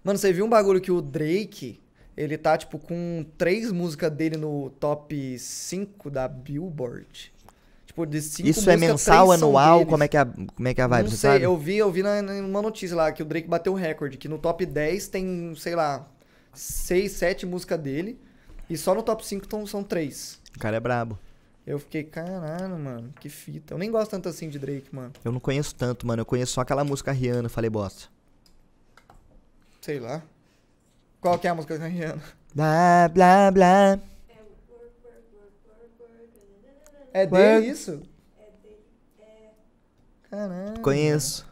[0.03, 1.79] Mano, você viu um bagulho que o Drake,
[2.19, 7.31] ele tá, tipo, com três músicas dele no top 5 da Billboard.
[7.85, 9.85] Tipo, de cinco Isso é músicas, mensal, três são anual?
[9.85, 11.45] Como é, que é, a, como é que é a vibe, Não sei, sabe?
[11.45, 14.27] eu vi, eu vi na, numa notícia lá que o Drake bateu o recorde, que
[14.27, 16.05] no top 10 tem, sei lá,
[16.53, 18.19] 6, 7 músicas dele,
[18.69, 20.41] e só no top 5 tão, são 3.
[20.57, 21.17] O cara é brabo.
[21.65, 23.73] Eu fiquei, caralho, mano, que fita.
[23.73, 25.13] Eu nem gosto tanto assim de Drake, mano.
[25.23, 26.21] Eu não conheço tanto, mano.
[26.21, 28.09] Eu conheço só aquela música Rihanna, falei bosta.
[29.79, 30.21] Sei lá.
[31.21, 32.21] Qual que é a música Rihanna?
[32.53, 33.99] Blá, blá, blá.
[37.11, 38.01] É dele isso?
[40.29, 40.79] Caralho.
[40.81, 41.47] Conheço.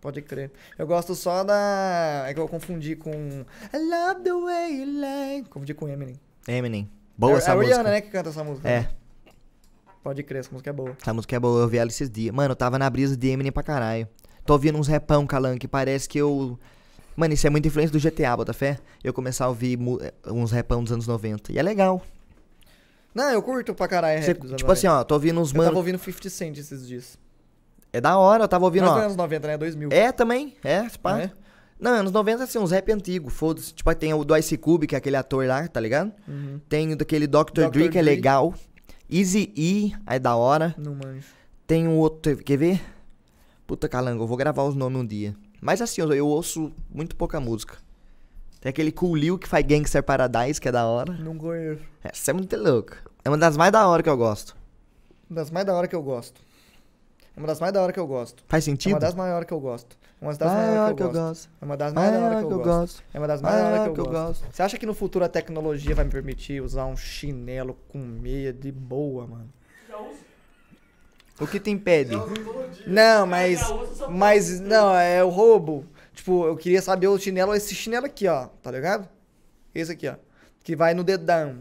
[0.00, 0.52] Pode crer.
[0.78, 2.24] Eu gosto só da.
[2.26, 3.10] É que eu confundi com.
[3.10, 5.44] I love the way you lie.
[5.48, 6.20] Confundi com Eminem.
[6.46, 6.90] Eminem.
[7.16, 7.74] Boa é, essa é a música.
[7.74, 8.68] Rihanna, né, que canta essa música.
[8.68, 8.88] É,
[10.02, 10.94] Pode crer, essa música é boa.
[11.00, 12.34] essa música é boa, eu vi ela esses dias.
[12.34, 14.06] Mano, eu tava na brisa de Eminem pra caralho.
[14.44, 16.58] Tô ouvindo uns repão, Calan, que parece que eu.
[17.16, 18.78] Mano, isso é muita influência do GTA, bota fé?
[19.02, 21.52] Eu começar a ouvir eh, uns repão dos anos 90.
[21.52, 22.02] E é legal.
[23.14, 25.00] Não, eu curto pra caralho anos tipo assim, 90.
[25.00, 25.76] ó, tô ouvindo uns Eu tava mano.
[25.78, 27.16] ouvindo 50 Cent esses dias.
[27.92, 29.04] É da hora, eu tava ouvindo, Não é ó.
[29.04, 29.56] anos 90, né?
[29.56, 29.88] 2000.
[29.92, 31.20] É também, é, pá.
[31.20, 31.30] É?
[31.78, 33.72] Não, anos 90, assim, uns rap antigo, foda-se.
[33.72, 36.12] Tipo, tem o do Ice Cube, que é aquele ator lá, tá ligado?
[36.26, 36.60] Uhum.
[36.68, 37.52] Tem o daquele Dr.
[37.52, 37.70] Dr.
[37.70, 38.52] Dre, que é legal.
[39.08, 40.74] Easy E, é da hora.
[40.76, 41.26] Não manjo.
[41.66, 42.80] Tem um outro, quer ver?
[43.66, 45.36] Puta calango, eu vou gravar os nomes um dia.
[45.64, 47.78] Mas assim, eu, eu ouço muito pouca música.
[48.60, 51.10] Tem aquele Cool Lil que faz Gangster Paradise, que é da hora.
[51.14, 51.80] Não conheço.
[52.02, 52.98] Essa é muito louca.
[53.24, 54.54] É uma das mais da hora que eu gosto.
[55.30, 56.38] Uma das mais da hora que eu gosto.
[57.34, 58.44] É Uma das mais da hora que eu gosto.
[58.46, 58.92] Faz É sentido?
[58.92, 59.96] uma das maiores que eu gosto.
[60.20, 61.50] É uma das Maior maiores que eu gosto.
[61.60, 62.64] É uma das mais da hora Maior que eu gosto.
[62.68, 63.02] gosto.
[63.14, 64.46] É uma das mais da hora Maior que eu gosto.
[64.52, 68.52] Você acha que no futuro a tecnologia vai me permitir usar um chinelo com meia
[68.52, 69.48] de boa, mano?
[69.88, 70.18] Já usa.
[71.40, 72.14] O que te impede?
[72.86, 73.60] Não, mas.
[74.08, 75.84] Mas, não, é o roubo.
[76.12, 78.46] Tipo, eu queria saber o chinelo, esse chinelo aqui, ó.
[78.62, 79.08] Tá ligado?
[79.74, 80.14] Esse aqui, ó.
[80.62, 81.58] Que vai no dedão.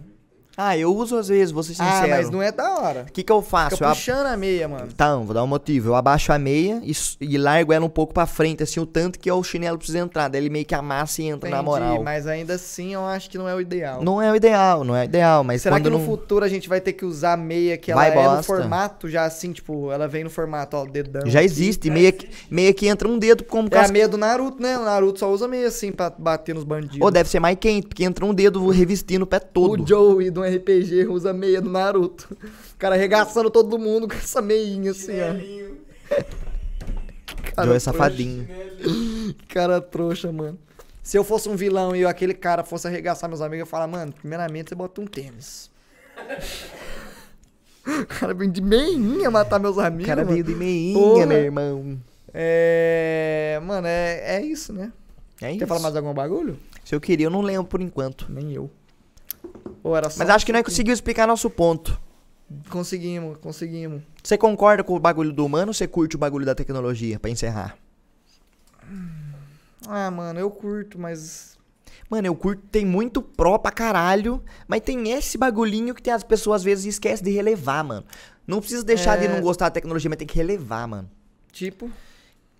[0.55, 2.05] Ah, eu uso às vezes, vou ser sincero.
[2.05, 3.05] Ah, mas não é da hora.
[3.09, 3.77] O que que eu faço?
[3.77, 4.87] Fica Eu puxando a meia, mano.
[4.93, 5.89] Então, vou dar um motivo.
[5.89, 9.17] Eu abaixo a meia e, e largo ela um pouco pra frente, assim, o tanto
[9.17, 10.27] que o chinelo precisa entrar.
[10.27, 12.03] Daí ele meio que amassa e entra na Entendi, moral.
[12.03, 14.03] mas ainda assim eu acho que não é o ideal.
[14.03, 16.05] Não é o ideal, não é o ideal, mas Será que no não...
[16.05, 19.09] futuro a gente vai ter que usar a meia que ela Vai é no formato
[19.09, 21.23] já assim, tipo, ela vem no formato, ó, dedão.
[21.25, 24.61] Já existe, meia que, meia que entra um dedo como É a meia do Naruto,
[24.61, 24.77] né?
[24.77, 27.01] O Naruto só usa meia assim pra bater nos bandidos.
[27.01, 29.83] Ou deve ser mais quente, porque entra um dedo revestindo o pé todo.
[29.83, 32.35] O Joey do RPG usa meia do Naruto.
[32.73, 35.33] O cara arregaçando todo mundo com essa meinha assim, ó.
[37.55, 37.91] Cara Joey é trouxa.
[37.91, 38.47] safadinho.
[38.47, 39.35] chinelinho.
[39.49, 40.57] Cara trouxa, mano.
[41.03, 43.87] Se eu fosse um vilão e aquele cara fosse arregaçar meus amigos, eu ia falar,
[43.87, 45.69] mano, primeiramente você bota um tênis.
[47.85, 50.05] O cara vem de meinha matar meus O amigos.
[50.07, 50.31] cara mano.
[50.33, 51.25] veio de meinha, Porra.
[51.25, 51.99] meu irmão.
[52.33, 53.59] É.
[53.63, 54.91] Mano, é, é isso, né?
[55.41, 55.59] É isso.
[55.59, 56.57] Quer falar mais algum bagulho?
[56.83, 58.25] Se eu queria, eu não lembro por enquanto.
[58.31, 58.69] Nem eu.
[59.83, 61.99] Ou era Mas acho que nós conseguimos explicar nosso ponto.
[62.69, 64.03] Conseguimos, conseguimos.
[64.23, 67.29] Você concorda com o bagulho do humano ou você curte o bagulho da tecnologia, pra
[67.29, 67.77] encerrar?
[69.87, 71.57] Ah, mano, eu curto, mas.
[72.09, 76.23] Mano, eu curto, tem muito pró pra caralho, mas tem esse bagulhinho que tem as
[76.23, 78.05] pessoas às vezes esquecem de relevar, mano.
[78.45, 79.27] Não precisa deixar de É.
[79.29, 81.09] não gostar da tecnologia, mas tem que relevar, mano.
[81.51, 81.89] Tipo.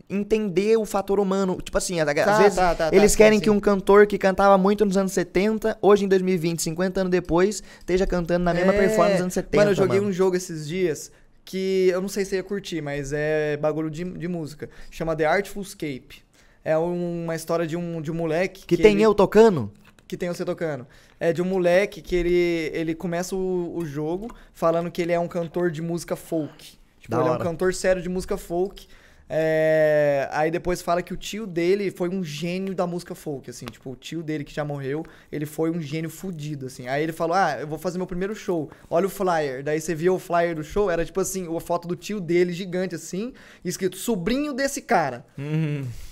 [0.10, 1.60] Entender o fator humano.
[1.62, 4.18] Tipo assim, às Tá, vezes tá, tá, tá, eles sim, querem que um cantor que
[4.18, 8.74] cantava muito nos anos 70, hoje em 2020, 50 anos depois, esteja cantando na mesma
[8.74, 9.58] É, performance dos anos 70.
[9.58, 10.10] Mano, eu joguei mano.
[10.10, 11.12] um jogo esses dias
[11.46, 14.70] que eu não sei se ia curtir, mas é bagulho de, de música.
[14.92, 16.22] Chama The Artful Escape.
[16.64, 19.72] É um- uma história de um, de um moleque Que, tem ele- eu tocando?
[20.08, 20.86] que tem você tocando.
[21.20, 25.20] É de um moleque que ele, ele começa o, o jogo falando que ele é
[25.20, 26.78] um cantor de música folk.
[27.00, 27.44] Tipo, Da ele é um hora.
[27.44, 28.88] cantor sério de música folk.
[29.36, 33.66] É, aí depois fala que o tio dele foi um gênio da música folk, assim.
[33.66, 36.88] Tipo, o tio dele que já morreu, ele foi um gênio fudido, assim.
[36.88, 38.70] Aí ele falou, ah, eu vou fazer meu primeiro show.
[38.88, 39.64] Olha o flyer.
[39.64, 42.54] Daí você viu o flyer do show, era tipo assim, a foto do tio dele
[42.54, 43.34] gigante, assim,
[43.66, 45.26] escrito sobrinho desse cara.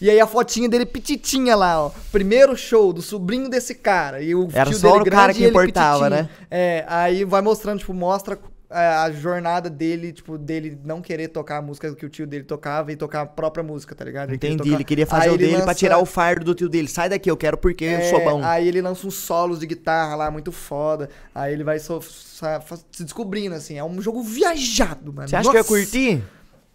[0.01, 1.91] E aí a fotinha dele pititinha lá, ó.
[2.11, 4.19] Primeiro show do sobrinho desse cara.
[4.19, 6.23] E o Era tio só dele o cara grande que e ele importava, pititinho.
[6.23, 6.29] né?
[6.49, 8.39] É, aí vai mostrando, tipo, mostra
[8.73, 12.91] a jornada dele, tipo, dele não querer tocar a música que o tio dele tocava
[12.91, 14.29] e tocar a própria música, tá ligado?
[14.29, 16.45] queria Entendi, tocar- ele queria fazer Aí o ele dele pra lança- tirar o fardo
[16.45, 16.87] do tio dele.
[16.87, 18.41] Sai daqui, eu quero porque eu sou é, bom.
[18.43, 21.09] Aí ele lança uns solos de guitarra lá, muito foda.
[21.35, 23.77] Aí ele vai so- se descobrindo, assim.
[23.77, 25.27] É um jogo viajado, mano.
[25.27, 25.67] Você acha que eu ia Nossa!
[25.73, 26.23] curtir?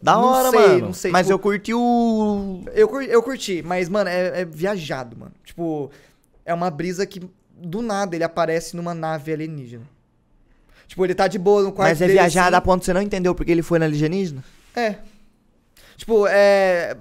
[0.03, 0.79] Da Não hora, sei, mano.
[0.81, 2.63] não sei, Mas tipo- eu curti o.
[2.75, 5.33] Eu, cur- eu curti, mas, mano, é, é viajado, mano.
[5.43, 5.91] Tipo,
[6.45, 7.23] é uma brisa que
[7.59, 9.85] do nada ele aparece numa nave alienígena.
[10.87, 12.65] Tipo, ele tá de boa no quarto Mas é dele, viajado a assim.
[12.65, 14.43] ponto que você não entendeu porque ele foi na alienígena?
[14.75, 14.97] É.
[15.97, 16.97] Tipo, é.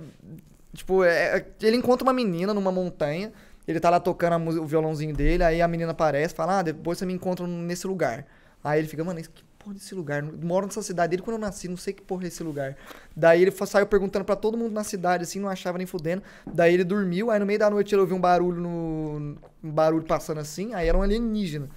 [0.73, 3.31] Tipo, é, ele encontra uma menina numa montanha.
[3.67, 5.43] Ele tá lá tocando a música- o violãozinho dele.
[5.43, 8.25] Aí a menina aparece fala: Ah, depois você me encontra nesse lugar.
[8.63, 9.29] Aí ele fica, mano, que
[9.59, 10.23] porra desse lugar?
[10.23, 12.75] Eu Moro nessa cidade desde quando eu nasci, não sei que porra é esse lugar.
[13.15, 16.21] Daí ele saiu perguntando pra todo mundo na cidade, assim, não achava nem fudendo.
[16.51, 19.38] Daí ele dormiu, aí no meio da noite ele ouviu um barulho no.
[19.63, 21.69] Um barulho passando assim, aí era um alienígena.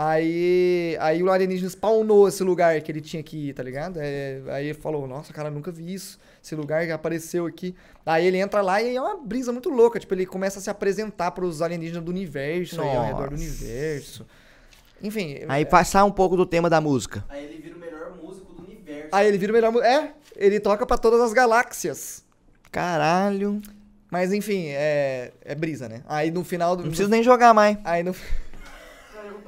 [0.00, 3.98] Aí, aí o alienígena spawnou esse lugar que ele tinha que ir, tá ligado?
[4.00, 6.20] É, aí ele falou, nossa, cara, nunca vi isso.
[6.40, 7.74] Esse lugar que apareceu aqui.
[8.06, 9.98] Aí ele entra lá e é uma brisa muito louca.
[9.98, 14.24] Tipo, ele começa a se apresentar pros alienígenas do universo, aí, ao redor do universo.
[15.02, 15.40] Enfim.
[15.48, 17.24] Aí é- passar um pouco do tema da música.
[17.28, 19.08] Aí ele vira o melhor músico do universo.
[19.10, 19.84] aí ele vira o melhor.
[19.84, 22.24] É, ele toca pra todas as galáxias.
[22.70, 23.60] Caralho.
[24.12, 26.02] Mas enfim, é, é brisa, né?
[26.08, 26.84] Aí no final do.
[26.84, 27.76] Não preciso nem jogar mais.
[27.82, 28.14] Aí no.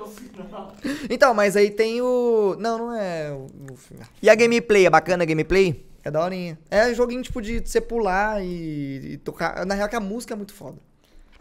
[0.06, 0.74] Final.
[1.08, 2.56] Então, mas aí tem o.
[2.58, 4.06] Não, não é o o final.
[4.22, 4.86] E a gameplay?
[4.86, 5.84] É bacana a gameplay?
[6.02, 6.58] É daorinha.
[6.70, 9.64] É joguinho tipo de você pular e, e tocar.
[9.66, 10.78] Na real, que a música é muito foda.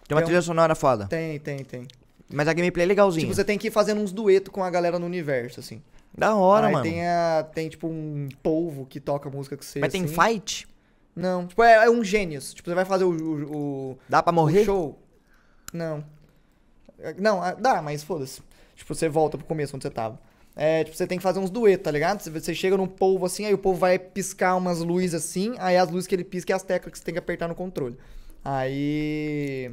[0.08, 1.08] Tem uma Tem um- trilha sonora foda.
[1.08, 1.88] Tem, tem, tem.
[2.32, 3.22] Mas a gameplay é legalzinha.
[3.26, 5.82] Tipo, você tem que ir fazendo uns duetos com a galera no universo, assim.
[6.16, 6.84] Da hora, Aí mano.
[6.84, 9.80] Tem, a, tem, tipo, um polvo que toca a música que você.
[9.80, 10.14] Mas tem assim.
[10.14, 10.68] fight?
[11.16, 11.48] Não.
[11.48, 12.54] Tipo, é, é um gênios.
[12.54, 13.56] Tipo, você vai fazer o, o,
[13.92, 14.64] o- Dá pra o morrer?
[14.66, 15.00] show.
[15.74, 16.04] Não.
[17.00, 18.42] É, Não, ah, dá, mas foda-se.
[18.80, 20.18] Tipo, você volta pro começo onde você tava.
[20.56, 22.22] É, tipo, você tem que fazer uns duetos, tá ligado?
[22.22, 25.90] Você, chega num polvo assim, aí o povo vai piscar umas luzes assim, aí as
[25.90, 27.98] luzes que ele pisca é as teclas que você tem que apertar no controle.
[28.44, 29.70] Aí.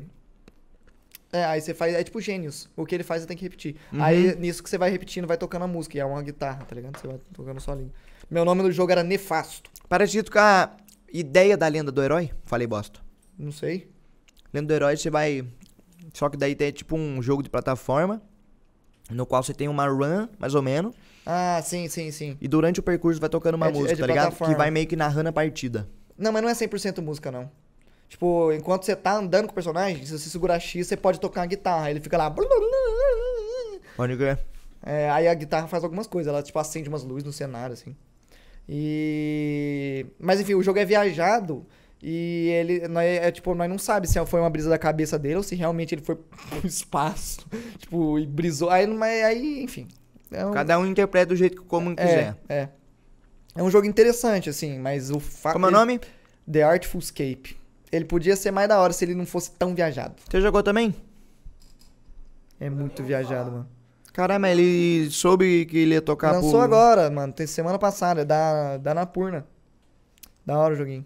[1.33, 1.95] É, aí você faz.
[1.95, 2.69] É tipo gênios.
[2.77, 3.77] O que ele faz você tem que repetir.
[3.93, 5.97] Aí nisso que você vai repetindo, vai tocando a música.
[5.97, 6.99] E é uma guitarra, tá ligado?
[6.99, 7.93] Você vai tocando solinho.
[8.29, 9.71] Meu nome do jogo era Nefasto.
[9.89, 10.77] Parecido com a
[11.13, 12.33] ideia da lenda do herói.
[12.45, 13.01] Falei bosta.
[13.39, 13.89] Não sei.
[14.53, 15.47] Lenda do herói você vai.
[16.13, 18.21] Só que daí tem tipo um jogo de plataforma.
[19.11, 20.95] No qual você tem uma run, mais ou menos.
[21.25, 22.37] Ah, sim, sim, sim.
[22.41, 24.37] E durante o percurso vai tocando uma É de- é música, de tá ligado?
[24.37, 25.89] Que vai meio que narrando a partida.
[26.17, 27.51] Não, mas não é 100% música, não.
[28.09, 31.43] Tipo, enquanto você tá andando com o personagem, se você segurar X, você pode tocar
[31.43, 31.91] a guitarra.
[31.91, 32.33] Ele fica lá.
[33.97, 34.39] Pode crer.
[34.83, 36.33] É, aí a guitarra faz algumas coisas.
[36.33, 37.97] Ela, tipo, acende umas luzes no cenário, assim.
[38.69, 40.07] E...
[40.19, 41.67] Mas, enfim, o jogo é viajado.
[42.03, 42.89] E ele...
[42.89, 45.55] Nós, é, tipo, nós não sabe se foi uma brisa da cabeça dele ou se
[45.55, 46.17] realmente ele foi
[46.51, 47.47] pro espaço.
[47.79, 48.71] tipo, e brisou.
[48.71, 49.89] Aí, mas, aí enfim.
[50.31, 52.37] É um, Cada um interpreta do jeito que como quiser.
[52.49, 52.69] é, é.
[53.55, 55.55] É um jogo interessante, assim, mas o fato...
[55.55, 55.99] Como é o nome?
[56.51, 57.57] The Artful Escape.
[57.91, 60.15] Ele podia ser mais da hora se ele não fosse tão viajado.
[60.29, 60.95] Você jogou também?
[62.61, 63.69] É muito viajado, mano.
[64.13, 66.61] Caramba, ele soube que ele ia tocar Lançou pro...
[66.61, 67.33] agora, mano.
[67.33, 68.25] Tem semana passada.
[68.25, 69.47] Da, da Napurna.
[70.45, 71.05] Da hora o joguinho.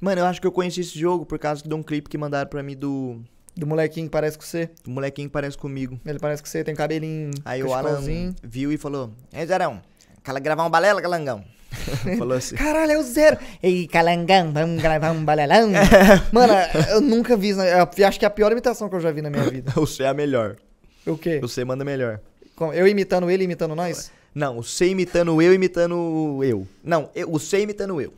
[0.00, 2.48] Mano, eu acho que eu conheci esse jogo por causa de um clipe que mandaram
[2.48, 3.20] pra mim do,
[3.56, 4.70] Do molequinho que parece com você.
[4.84, 6.00] do molequinho que parece comigo.
[6.06, 7.30] Ele parece com você, tem cabelinho.
[7.44, 8.00] Aí o Alan
[8.42, 9.80] viu e falou: Ei, Zerão,
[10.24, 11.44] quer gravar um balela, galangão?
[12.18, 12.56] falou assim.
[12.56, 13.38] Caralho, é o zero.
[13.62, 15.70] Ei, calangão, vamos gravar um balalão.
[16.32, 16.52] Mano,
[16.90, 17.60] eu nunca vi isso.
[17.60, 19.70] Eu acho que é a pior imitação que eu já vi na minha vida.
[19.76, 20.56] Você é a melhor.
[21.06, 21.38] O quê?
[21.40, 22.20] Você manda melhor.
[22.56, 24.10] Como- Eu imitando ele, imitando nós?
[24.34, 26.66] Não, você imitando eu, imitando eu.
[26.84, 28.12] Não, eu, você imitando eu.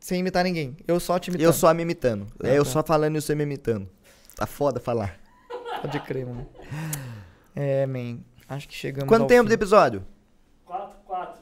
[0.00, 0.76] Sem imitar ninguém.
[0.88, 1.44] Eu só te imitando.
[1.46, 2.26] Eu só me imitando.
[2.42, 2.70] Ah, é eu tá.
[2.70, 3.88] só falando e você me imitando.
[4.34, 5.20] Tá foda falar.
[5.82, 6.48] Pode crer, mano.
[7.54, 8.18] É, man.
[8.48, 9.54] Acho que chegamos Quanto ao tempo de fim.
[9.54, 10.04] episódio?
[10.64, 11.40] 4, 4.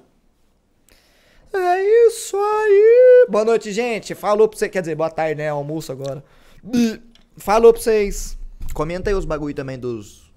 [1.54, 3.26] É isso aí.
[3.30, 4.14] Boa noite, gente.
[4.14, 4.68] Falou pra você.
[4.68, 5.48] Quer dizer, boa tarde, né?
[5.48, 6.22] Almoço agora.
[7.36, 8.36] Falou pra vocês.
[8.74, 10.28] Comenta aí os bagulho também dos.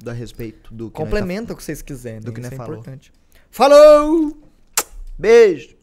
[0.00, 2.20] Da respeito do que tá Complementa o que vocês quiserem.
[2.20, 2.74] do que isso nós é falou.
[2.74, 3.12] importante.
[3.50, 4.36] Falou!
[5.18, 5.76] Beijo.